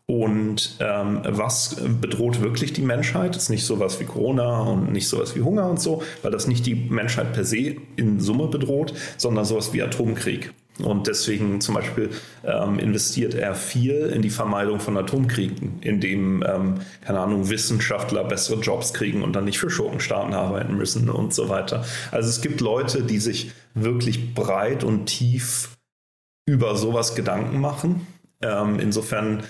Und 0.08 0.78
ähm, 0.80 1.22
was 1.24 1.78
bedroht 2.02 2.42
wirklich 2.42 2.74
die 2.74 2.82
Menschheit? 2.82 3.36
Ist 3.36 3.50
nicht 3.50 3.66
sowas 3.66 4.00
wie 4.00 4.06
Corona 4.06 4.62
und 4.62 4.92
nicht 4.92 5.08
sowas 5.08 5.36
wie 5.36 5.42
Hunger 5.42 5.70
und 5.70 5.80
so, 5.80 6.02
weil 6.24 6.32
das 6.32 6.48
nicht 6.48 6.66
die 6.66 6.74
Menschheit 6.74 7.34
per 7.34 7.46
se 7.46 7.76
in 7.98 8.20
Summe 8.20 8.48
bedroht, 8.48 8.96
sondern 9.18 9.46
sowas 9.46 9.74
wie 9.74 9.84
Atomkrieg. 9.84 10.52
Und 10.80 11.08
deswegen 11.08 11.62
zum 11.62 11.76
Beispiel 11.76 12.10
ähm, 12.44 12.80
investiert 12.80 13.34
er 13.34 13.56
viel 13.56 14.12
in 14.14 14.22
die 14.22 14.30
Vermeidung 14.30 14.80
von 14.80 14.98
Atomkriegen, 14.98 15.80
indem, 15.82 16.44
ähm, 16.48 16.76
keine 17.02 17.20
Ahnung, 17.20 17.50
Wissenschaftler 17.50 18.24
bessere 18.24 18.60
Jobs 18.62 18.94
kriegen 18.94 19.22
und 19.22 19.34
dann 19.34 19.46
nicht 19.46 19.60
für 19.60 19.70
Schurkenstaaten 19.70 20.34
arbeiten 20.34 20.76
müssen 20.76 21.10
und 21.10 21.34
so 21.34 21.50
weiter. 21.50 21.86
Also 22.12 22.30
es 22.30 22.42
gibt 22.42 22.62
Leute, 22.62 23.04
die 23.04 23.20
sich 23.20 23.52
wirklich 23.74 24.34
breit 24.34 24.84
und 24.84 25.06
tief 25.06 25.78
über 26.46 26.76
sowas 26.76 27.16
Gedanken 27.16 27.60
machen. 27.60 28.08
Ähm, 28.42 28.80
insofern 28.80 29.44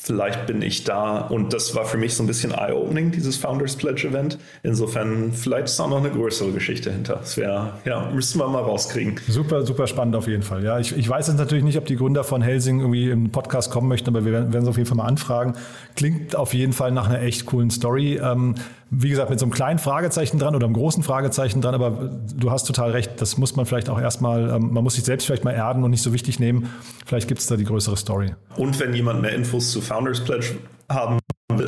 vielleicht 0.00 0.46
bin 0.46 0.62
ich 0.62 0.84
da 0.84 1.18
und 1.18 1.52
das 1.52 1.74
war 1.74 1.84
für 1.84 1.98
mich 1.98 2.14
so 2.14 2.22
ein 2.22 2.26
bisschen 2.26 2.52
eye-opening, 2.52 3.10
dieses 3.10 3.36
Founders 3.36 3.76
Pledge 3.76 4.08
Event. 4.08 4.38
Insofern, 4.62 5.32
vielleicht 5.32 5.66
ist 5.66 5.80
auch 5.80 5.90
noch 5.90 5.98
eine 5.98 6.10
größere 6.10 6.52
Geschichte 6.52 6.92
hinter. 6.92 7.16
Das 7.16 7.36
wäre, 7.36 7.72
ja, 7.84 8.08
müssten 8.14 8.38
wir 8.38 8.48
mal 8.48 8.62
rauskriegen. 8.62 9.20
Super, 9.28 9.66
super 9.66 9.86
spannend 9.86 10.14
auf 10.14 10.28
jeden 10.28 10.44
Fall. 10.44 10.64
Ja, 10.64 10.78
ich, 10.78 10.96
ich 10.96 11.08
weiß 11.08 11.26
jetzt 11.26 11.38
natürlich 11.38 11.64
nicht, 11.64 11.76
ob 11.76 11.84
die 11.86 11.96
Gründer 11.96 12.24
von 12.24 12.42
Helsing 12.42 12.80
irgendwie 12.80 13.10
im 13.10 13.30
Podcast 13.30 13.70
kommen 13.70 13.88
möchten, 13.88 14.08
aber 14.10 14.24
wir 14.24 14.32
werden, 14.32 14.52
werden 14.52 14.64
sie 14.64 14.70
auf 14.70 14.76
jeden 14.76 14.88
Fall 14.88 14.96
mal 14.96 15.06
anfragen. 15.06 15.54
Klingt 15.96 16.36
auf 16.36 16.54
jeden 16.54 16.72
Fall 16.72 16.92
nach 16.92 17.08
einer 17.08 17.20
echt 17.20 17.46
coolen 17.46 17.70
Story. 17.70 18.20
Ähm, 18.22 18.54
wie 18.90 19.10
gesagt, 19.10 19.28
mit 19.28 19.38
so 19.38 19.44
einem 19.44 19.52
kleinen 19.52 19.78
Fragezeichen 19.78 20.38
dran 20.38 20.54
oder 20.54 20.64
einem 20.64 20.74
großen 20.74 21.02
Fragezeichen 21.02 21.60
dran, 21.60 21.74
aber 21.74 22.10
du 22.34 22.50
hast 22.50 22.64
total 22.64 22.92
recht, 22.92 23.20
das 23.20 23.36
muss 23.36 23.54
man 23.54 23.66
vielleicht 23.66 23.90
auch 23.90 24.00
erstmal, 24.00 24.48
ähm, 24.48 24.72
man 24.72 24.82
muss 24.82 24.94
sich 24.94 25.04
selbst 25.04 25.26
vielleicht 25.26 25.44
mal 25.44 25.52
erden 25.52 25.84
und 25.84 25.90
nicht 25.90 26.02
so 26.02 26.14
wichtig 26.14 26.38
nehmen. 26.38 26.70
Vielleicht 27.04 27.28
gibt 27.28 27.40
es 27.40 27.46
da 27.46 27.56
die 27.56 27.64
größere 27.64 27.96
Story. 27.98 28.34
Und 28.56 28.80
wenn 28.80 28.94
jemand 28.94 29.20
mehr 29.20 29.32
Infos 29.32 29.72
zu 29.72 29.82
Founders 29.88 30.20
Pledge 30.20 30.56
haben 30.88 31.18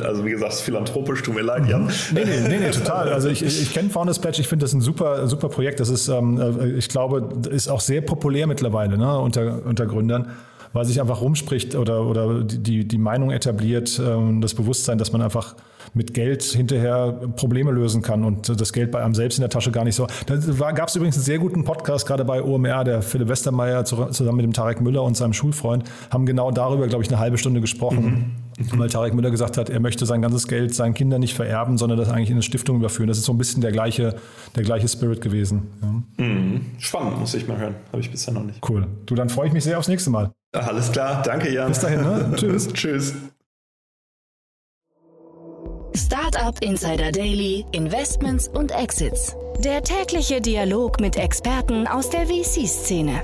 also 0.05 0.23
wie 0.25 0.31
gesagt, 0.31 0.53
philanthropisch, 0.53 1.21
tut 1.21 1.35
mir 1.35 1.41
leid, 1.41 1.67
Jan. 1.67 1.91
Nee, 2.13 2.23
nee, 2.23 2.47
nee, 2.47 2.59
nee 2.59 2.69
total. 2.69 3.11
Also 3.11 3.29
ich, 3.29 3.43
ich 3.43 3.73
kenne 3.73 3.89
Founders 3.89 4.19
Pledge, 4.19 4.39
ich 4.39 4.47
finde 4.47 4.63
das 4.63 4.73
ein 4.73 4.79
super, 4.79 5.27
super 5.27 5.49
Projekt. 5.49 5.79
Das 5.79 5.89
ist, 5.89 6.07
ähm, 6.07 6.39
äh, 6.39 6.69
ich 6.69 6.87
glaube, 6.87 7.27
ist 7.49 7.67
auch 7.67 7.81
sehr 7.81 8.01
populär 8.01 8.47
mittlerweile 8.47 8.97
ne, 8.97 9.19
unter, 9.19 9.65
unter 9.65 9.85
Gründern 9.85 10.31
weil 10.73 10.85
sich 10.85 11.01
einfach 11.01 11.21
rumspricht 11.21 11.75
oder, 11.75 12.05
oder 12.05 12.43
die, 12.43 12.87
die 12.87 12.97
Meinung 12.97 13.31
etabliert, 13.31 13.99
ähm, 13.99 14.41
das 14.41 14.53
Bewusstsein, 14.53 14.97
dass 14.97 15.11
man 15.11 15.21
einfach 15.21 15.55
mit 15.93 16.13
Geld 16.13 16.43
hinterher 16.43 17.11
Probleme 17.35 17.71
lösen 17.71 18.01
kann 18.01 18.23
und 18.23 18.61
das 18.61 18.71
Geld 18.71 18.91
bei 18.91 19.03
einem 19.03 19.13
selbst 19.13 19.37
in 19.37 19.41
der 19.41 19.49
Tasche 19.49 19.71
gar 19.71 19.83
nicht 19.83 19.95
so. 19.95 20.07
Da 20.25 20.71
gab 20.71 20.87
es 20.87 20.95
übrigens 20.95 21.17
einen 21.17 21.25
sehr 21.25 21.39
guten 21.39 21.63
Podcast, 21.65 22.07
gerade 22.07 22.23
bei 22.23 22.41
OMR, 22.41 22.83
der 22.83 23.01
Philipp 23.01 23.27
Westermeier 23.27 23.83
zusammen 23.83 24.37
mit 24.37 24.45
dem 24.45 24.53
Tarek 24.53 24.79
Müller 24.81 25.03
und 25.03 25.17
seinem 25.17 25.33
Schulfreund, 25.33 25.83
haben 26.09 26.25
genau 26.25 26.51
darüber, 26.51 26.87
glaube 26.87 27.03
ich, 27.03 27.09
eine 27.09 27.19
halbe 27.19 27.37
Stunde 27.37 27.59
gesprochen. 27.59 28.35
Mhm. 28.57 28.79
Weil 28.79 28.89
Tarek 28.89 29.13
Müller 29.13 29.31
gesagt 29.31 29.57
hat, 29.57 29.69
er 29.69 29.79
möchte 29.79 30.05
sein 30.05 30.21
ganzes 30.21 30.47
Geld 30.47 30.75
seinen 30.75 30.93
Kindern 30.93 31.19
nicht 31.19 31.33
vererben, 31.33 31.77
sondern 31.77 31.97
das 31.97 32.09
eigentlich 32.09 32.29
in 32.29 32.35
eine 32.35 32.43
Stiftung 32.43 32.77
überführen. 32.77 33.07
Das 33.07 33.17
ist 33.17 33.25
so 33.25 33.33
ein 33.33 33.37
bisschen 33.37 33.61
der 33.61 33.71
gleiche, 33.71 34.15
der 34.55 34.63
gleiche 34.63 34.87
Spirit 34.87 35.21
gewesen. 35.21 35.71
Ja. 35.81 36.25
Mhm. 36.25 36.61
Spannend, 36.77 37.19
muss 37.19 37.33
ich 37.33 37.47
mal 37.47 37.57
hören. 37.57 37.75
Habe 37.91 38.01
ich 38.01 38.11
bisher 38.11 38.33
noch 38.33 38.43
nicht. 38.43 38.59
Cool. 38.67 38.87
Du, 39.05 39.15
dann 39.15 39.29
freue 39.29 39.47
ich 39.47 39.53
mich 39.53 39.63
sehr 39.63 39.77
aufs 39.77 39.87
nächste 39.87 40.09
Mal. 40.09 40.31
Alles 40.53 40.91
klar, 40.91 41.21
danke 41.23 41.51
Jan. 41.51 41.69
Bis 41.69 41.79
dahin, 41.79 42.01
ne? 42.01 42.31
Tschüss. 42.35 42.67
Tschüss. 42.73 43.15
Startup 45.95 46.57
Insider 46.61 47.11
Daily, 47.11 47.65
Investments 47.73 48.47
und 48.47 48.71
Exits. 48.71 49.35
Der 49.59 49.83
tägliche 49.83 50.39
Dialog 50.39 51.01
mit 51.01 51.17
Experten 51.17 51.85
aus 51.85 52.09
der 52.09 52.27
VC-Szene. 52.27 53.21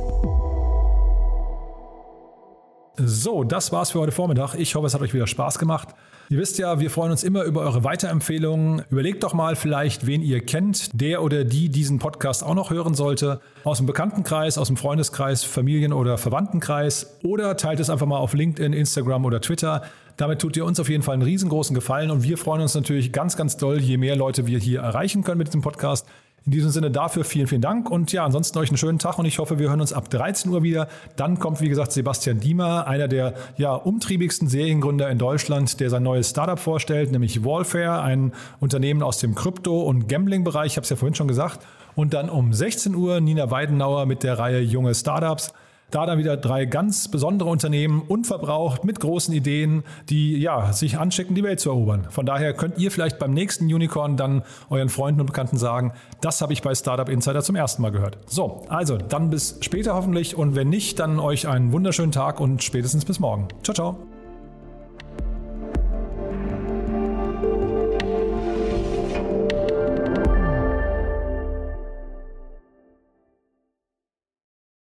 So, 2.98 3.44
das 3.44 3.72
war's 3.72 3.92
für 3.92 4.00
heute 4.00 4.12
Vormittag. 4.12 4.56
Ich 4.56 4.76
hoffe, 4.76 4.88
es 4.88 4.94
hat 4.94 5.02
euch 5.02 5.14
wieder 5.14 5.28
Spaß 5.28 5.60
gemacht. 5.60 5.90
Ihr 6.30 6.40
wisst 6.40 6.58
ja, 6.58 6.82
wir 6.82 6.90
freuen 6.90 7.12
uns 7.12 7.24
immer 7.24 7.44
über 7.44 7.62
eure 7.62 7.86
Weiterempfehlungen. 7.86 8.84
Überlegt 8.90 9.24
doch 9.24 9.34
mal 9.34 9.56
vielleicht, 9.56 10.08
wen 10.08 10.22
ihr 10.22 10.42
kennt, 10.42 11.00
der 11.00 11.24
oder 11.24 11.46
die 11.46 11.70
diesen 11.70 12.00
Podcast 12.00 12.44
auch 12.44 12.54
noch 12.54 12.70
hören 12.70 12.96
sollte. 12.96 13.40
Aus 13.64 13.78
dem 13.78 13.86
Bekanntenkreis, 13.86 14.58
aus 14.58 14.68
dem 14.68 14.76
Freundeskreis, 14.76 15.46
Familien- 15.46 15.94
oder 15.94 16.18
Verwandtenkreis. 16.18 17.18
Oder 17.24 17.56
teilt 17.56 17.80
es 17.80 17.90
einfach 17.90 18.08
mal 18.08 18.18
auf 18.18 18.34
LinkedIn, 18.34 18.74
Instagram 18.74 19.24
oder 19.24 19.40
Twitter. 19.40 19.84
Damit 20.18 20.40
tut 20.40 20.58
ihr 20.58 20.66
uns 20.66 20.82
auf 20.82 20.90
jeden 20.90 21.02
Fall 21.02 21.14
einen 21.14 21.24
riesengroßen 21.24 21.74
Gefallen 21.74 22.12
und 22.12 22.24
wir 22.24 22.38
freuen 22.38 22.62
uns 22.62 22.76
natürlich 22.76 23.14
ganz, 23.14 23.38
ganz 23.38 23.56
doll, 23.56 23.80
je 23.80 23.98
mehr 23.98 24.18
Leute 24.18 24.48
wir 24.48 24.60
hier 24.60 24.82
erreichen 24.82 25.24
können 25.24 25.38
mit 25.38 25.48
diesem 25.48 25.62
Podcast. 25.62 26.08
In 26.48 26.52
diesem 26.52 26.72
Sinne 26.72 26.90
dafür 26.90 27.26
vielen, 27.26 27.46
vielen 27.46 27.60
Dank 27.60 27.92
und 27.92 28.14
ja, 28.14 28.24
ansonsten 28.24 28.58
euch 28.58 28.70
einen 28.70 28.78
schönen 28.78 29.00
Tag 29.00 29.20
und 29.20 29.26
ich 29.26 29.38
hoffe, 29.38 29.60
wir 29.60 29.68
hören 29.68 29.82
uns 29.82 29.92
ab 29.92 30.10
13 30.10 30.50
Uhr 30.50 30.64
wieder. 30.64 30.88
Dann 31.18 31.40
kommt, 31.40 31.60
wie 31.60 31.68
gesagt, 31.68 31.92
Sebastian 31.92 32.40
Diemer, 32.40 32.88
einer 32.88 33.10
der 33.10 33.34
ja, 33.58 33.74
umtriebigsten 33.74 34.48
Seriengründer 34.48 35.10
in 35.10 35.18
Deutschland, 35.18 35.78
der 35.82 35.90
sein 35.90 36.04
neues 36.04 36.30
Startup 36.30 36.58
vorstellt, 36.58 37.12
nämlich 37.12 37.44
Wallfair, 37.44 38.02
ein 38.02 38.32
Unternehmen 38.62 39.04
aus 39.04 39.20
dem 39.20 39.36
Krypto- 39.36 39.82
und 39.82 40.08
Gambling-Bereich, 40.08 40.68
ich 40.68 40.78
habe 40.78 40.84
es 40.84 40.90
ja 40.90 40.96
vorhin 40.96 41.16
schon 41.16 41.28
gesagt. 41.28 41.68
Und 41.96 42.14
dann 42.14 42.30
um 42.30 42.54
16 42.54 42.96
Uhr 42.96 43.20
Nina 43.20 43.52
Weidenauer 43.52 44.06
mit 44.06 44.24
der 44.24 44.40
Reihe 44.40 44.62
Junge 44.62 44.96
Startups. 44.96 45.54
Da 45.92 46.06
dann 46.06 46.18
wieder 46.20 46.36
drei 46.36 46.66
ganz 46.66 47.08
besondere 47.08 47.50
Unternehmen, 47.50 48.02
unverbraucht, 48.02 48.84
mit 48.84 49.00
großen 49.00 49.34
Ideen, 49.34 49.84
die 50.10 50.38
ja, 50.38 50.74
sich 50.74 50.98
anschicken, 50.98 51.34
die 51.34 51.44
Welt 51.44 51.60
zu 51.60 51.70
erobern. 51.70 52.08
Von 52.10 52.26
daher 52.26 52.54
könnt 52.54 52.78
ihr 52.78 52.92
vielleicht 52.92 53.20
beim 53.20 53.34
nächsten 53.34 53.66
Unicorn 53.66 54.18
dann 54.18 54.44
euren 54.70 54.90
Freunden 54.90 55.22
und 55.22 55.28
Bekannten 55.28 55.58
sagen, 55.58 55.94
das 56.20 56.42
habe 56.42 56.52
ich 56.52 56.62
bei 56.62 56.76
Startup 56.76 57.08
Insider 57.08 57.42
zum 57.42 57.56
ersten 57.56 57.82
Mal 57.82 57.92
gehört. 57.92 58.18
So, 58.28 58.66
also 58.68 58.98
dann 58.98 59.30
bis 59.30 59.60
später 59.62 59.96
hoffentlich 59.96 60.36
und 60.36 60.56
wenn 60.56 60.70
nicht, 60.70 61.00
dann 61.00 61.20
euch 61.20 61.48
einen 61.48 61.72
wunderschönen 61.72 62.12
Tag 62.12 62.40
und 62.40 62.64
spätestens 62.64 63.06
bis 63.06 63.20
morgen. 63.20 63.48
Ciao, 63.64 63.74
ciao. 63.74 64.17